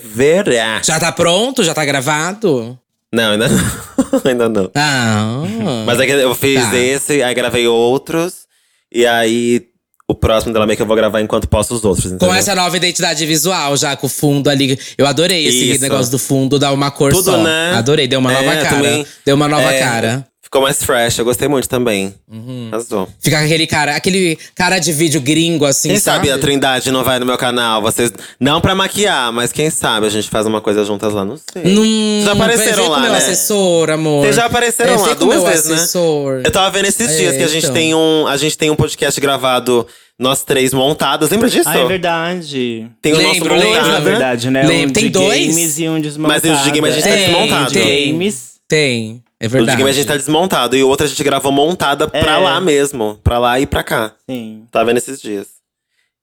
[0.04, 0.82] verá.
[0.84, 1.64] Já tá pronto?
[1.64, 2.78] Já tá gravado?
[3.12, 3.58] Não, ainda não.
[4.24, 4.70] ainda não.
[4.74, 5.42] Ah.
[5.86, 6.76] Mas é que eu fiz Tá.
[6.76, 8.46] esse, aí gravei outros.
[8.90, 9.62] E aí,
[10.08, 12.28] o próximo dela meio que eu vou gravar enquanto posto os outros, entendeu?
[12.28, 14.78] Com essa nova identidade visual, já com o fundo ali.
[14.96, 15.80] Eu adorei esse Isso.
[15.82, 17.42] negócio do fundo, dar uma cor Tudo, só.
[17.42, 17.72] né?
[17.74, 18.76] Adorei, deu uma É, nova cara.
[18.76, 19.06] também.
[19.24, 20.26] Deu uma nova É, cara.
[20.52, 22.14] Ficou mais fresh, eu gostei muito também.
[22.30, 22.68] Uhum.
[22.70, 23.08] Arrasou.
[23.18, 26.26] Fica com aquele cara, aquele cara de vídeo gringo, assim, Quem sabe?
[26.26, 27.80] sabe a Trindade não vai no meu canal?
[27.80, 28.12] Vocês.
[28.38, 31.62] Não pra maquiar, mas quem sabe a gente faz uma coisa juntas lá, não sei.
[31.72, 33.16] Não, Vocês já apareceram lá, meu né?
[33.16, 34.24] assessor, amor.
[34.24, 35.74] Vocês já apareceram É, lá duas vezes, né?
[35.76, 36.42] assessor.
[36.44, 37.74] Eu tava vendo esses É, dias que a gente então.
[37.74, 38.26] tem um.
[38.26, 39.86] A gente tem um podcast gravado,
[40.18, 41.30] nós três montadas.
[41.30, 41.66] Lembra disso?
[41.70, 42.90] Ah, é verdade.
[43.00, 44.00] Tem o Lembro, nosso lembro, montado, Na né?
[44.04, 44.62] verdade, né?
[44.64, 45.46] Lembro, um tem dois?
[45.46, 46.42] games e um desmontado.
[46.44, 47.72] Mas o de game a gente tá Tem, desmontado.
[47.72, 48.12] tem.
[48.12, 48.52] Games.
[48.68, 49.76] Tem, é verdade.
[49.78, 50.76] game a gente tá desmontado.
[50.76, 52.38] E o outro a gente gravou montada pra É.
[52.38, 53.18] lá mesmo.
[53.22, 54.12] Pra lá e pra cá.
[54.28, 54.64] Sim.
[54.70, 55.46] Tá vendo esses dias.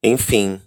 [0.03, 0.59] Enfim.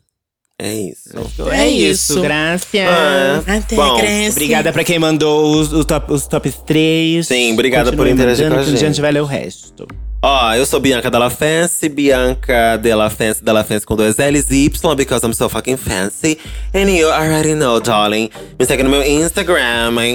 [0.58, 1.08] É isso.
[1.50, 2.22] É, É isso, isso.
[2.22, 2.68] graças.
[2.86, 3.98] Ah, Até bom.
[4.30, 7.26] Obrigada pra quem mandou os, os, top, os tops 3.
[7.26, 8.78] Sim, obrigada por interagir com a dia a gente.
[8.80, 9.88] gente vai ler o resto.
[10.24, 14.66] Ó, eu sou Bianca Della Fancy, Bianca Della Fancy, Della Fancy com dois L's e
[14.66, 16.38] Y, because I'm so fucking fancy.
[16.72, 18.30] And you already know, darling.
[18.56, 20.06] Me segue no meu Instagram, my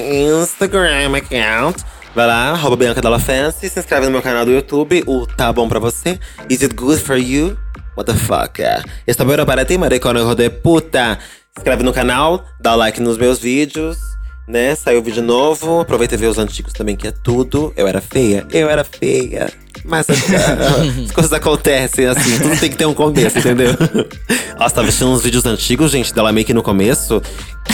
[0.41, 1.83] Instagram account.
[2.17, 5.53] Vai lá, arroba Bianca Della Fancy, se inscreve no meu canal do YouTube, o Tá
[5.53, 6.19] Bom Pra Você.
[6.49, 7.55] Is it good for you?
[7.95, 8.59] What the fuck?
[9.05, 11.19] Está bueno para ti, maricona de puta.
[11.51, 13.99] Se inscreve no canal, dá like nos meus vídeos
[14.47, 14.73] né?
[14.75, 15.81] Saiu vídeo novo.
[15.81, 17.73] Aproveita e vê os antigos também, que é tudo.
[17.75, 19.51] Eu era feia, eu era feia.
[19.85, 23.75] Mas as coisas acontecem assim, tudo tem que ter um começo, entendeu?
[24.59, 27.21] Nossa, tá vestindo uns vídeos antigos, gente, dela meio que no começo.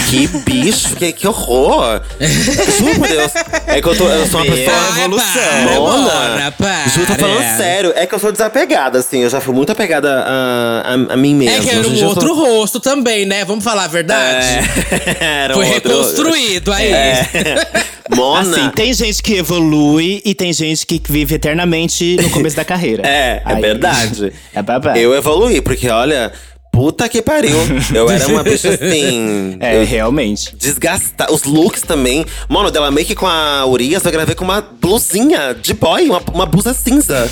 [0.09, 2.01] Que bicho, que, que horror!
[2.79, 3.31] Juro por Deus.
[3.67, 4.75] É que eu, tô, eu sou uma pessoa.
[4.91, 5.41] Ai, evolução.
[5.75, 6.87] Mona, para.
[6.87, 7.93] Juro, tô falando sério.
[7.95, 9.19] É que eu sou desapegada, assim.
[9.19, 11.55] Eu já fui muito apegada a, a, a mim mesmo.
[11.57, 13.45] É que era um outro rosto também, né?
[13.45, 14.45] Vamos falar a verdade?
[15.19, 16.91] É, era um Foi outro- reconstruído aí.
[16.91, 17.83] É.
[18.15, 18.41] Mona.
[18.57, 23.03] Assim, tem gente que evolui e tem gente que vive eternamente no começo da carreira.
[23.07, 24.33] É, é Aí- verdade.
[24.53, 24.97] É babado.
[24.97, 26.31] Eu evoluí, porque olha,
[26.71, 27.55] puta que pariu.
[27.93, 29.57] Eu era uma bicha assim.
[29.59, 30.55] É, eu realmente.
[30.55, 31.31] desgastar.
[31.31, 32.25] Os looks também.
[32.49, 36.21] Mano, dela meio que com a Urias, eu gravei com uma blusinha de boy, uma,
[36.33, 37.29] uma blusa cinza.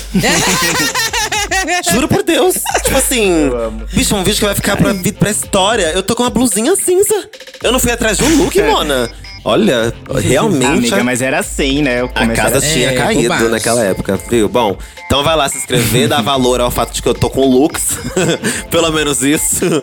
[1.92, 2.54] Juro por Deus.
[2.84, 3.50] Tipo assim,
[3.92, 5.92] bicho, um vídeo que vai ficar pra, pra história.
[5.94, 7.28] Eu tô com uma blusinha cinza.
[7.62, 9.10] Eu não fui atrás de um look, Mona.
[9.44, 10.66] Olha, realmente.
[10.66, 12.02] Amiga, mas era assim, né?
[12.04, 12.72] O A casa era assim.
[12.74, 14.48] tinha É, caído naquela época, viu?
[14.48, 14.76] Bom,
[15.06, 17.98] então vai lá se inscrever, dá valor ao fato de que eu tô com looks.
[18.70, 19.82] Pelo menos isso.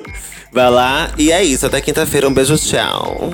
[0.52, 1.12] Vai lá.
[1.18, 1.66] E é isso.
[1.66, 2.28] Até quinta-feira.
[2.28, 3.32] Um beijo, tchau.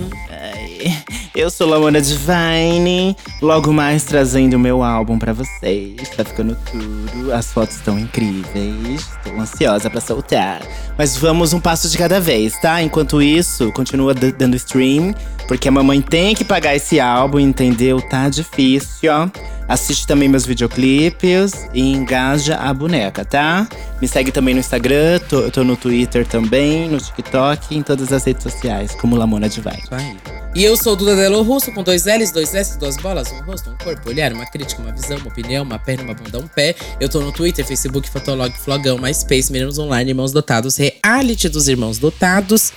[1.36, 6.08] Eu sou Lamona Divine, logo mais trazendo o meu álbum pra vocês.
[6.16, 9.06] Tá ficando tudo, as fotos estão incríveis.
[9.22, 10.62] Tô ansiosa pra soltar.
[10.98, 12.82] Mas vamos um passo de cada vez, tá?
[12.82, 15.14] Enquanto isso, continua dando stream,
[15.46, 18.02] porque a mamãe tem que pagar esse álbum, entendeu?
[18.02, 19.28] Tá difícil, ó.
[19.68, 23.68] Assiste também meus videoclipes e engaja a boneca, tá?
[24.00, 28.24] Me segue também no Instagram, tô, tô no Twitter também, no TikTok, em todas as
[28.24, 29.80] redes sociais, como Lamona Divine.
[29.84, 30.18] Isso aí.
[30.54, 33.72] E eu sou Duda Delo Russo, com dois L's, dois S, duas bolas, um rosto,
[33.72, 36.76] um corpo, olhar, uma crítica, uma visão, uma opinião, uma perna, uma bunda, um pé.
[37.00, 41.98] Eu tô no Twitter, Facebook, Fotolog, Flogão, MySpace, Meninos Online, Irmãos Dotados, Reality dos Irmãos
[41.98, 42.72] Dotados.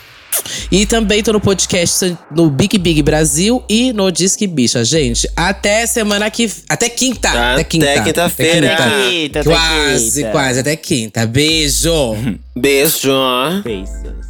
[0.71, 4.85] E também tô no podcast no Big Big Brasil e no Disque Bicha.
[4.85, 6.51] Gente, até semana que.
[6.69, 7.29] Até quinta!
[7.29, 8.03] Até, Até quinta.
[8.03, 8.75] quinta-feira.
[8.75, 9.11] Até quinta.
[9.11, 10.31] Quinta, até Quase, quinta.
[10.33, 11.27] quase, até quinta.
[11.27, 12.17] Beijo!
[12.57, 13.13] Beijo.
[13.65, 14.28] Beijos.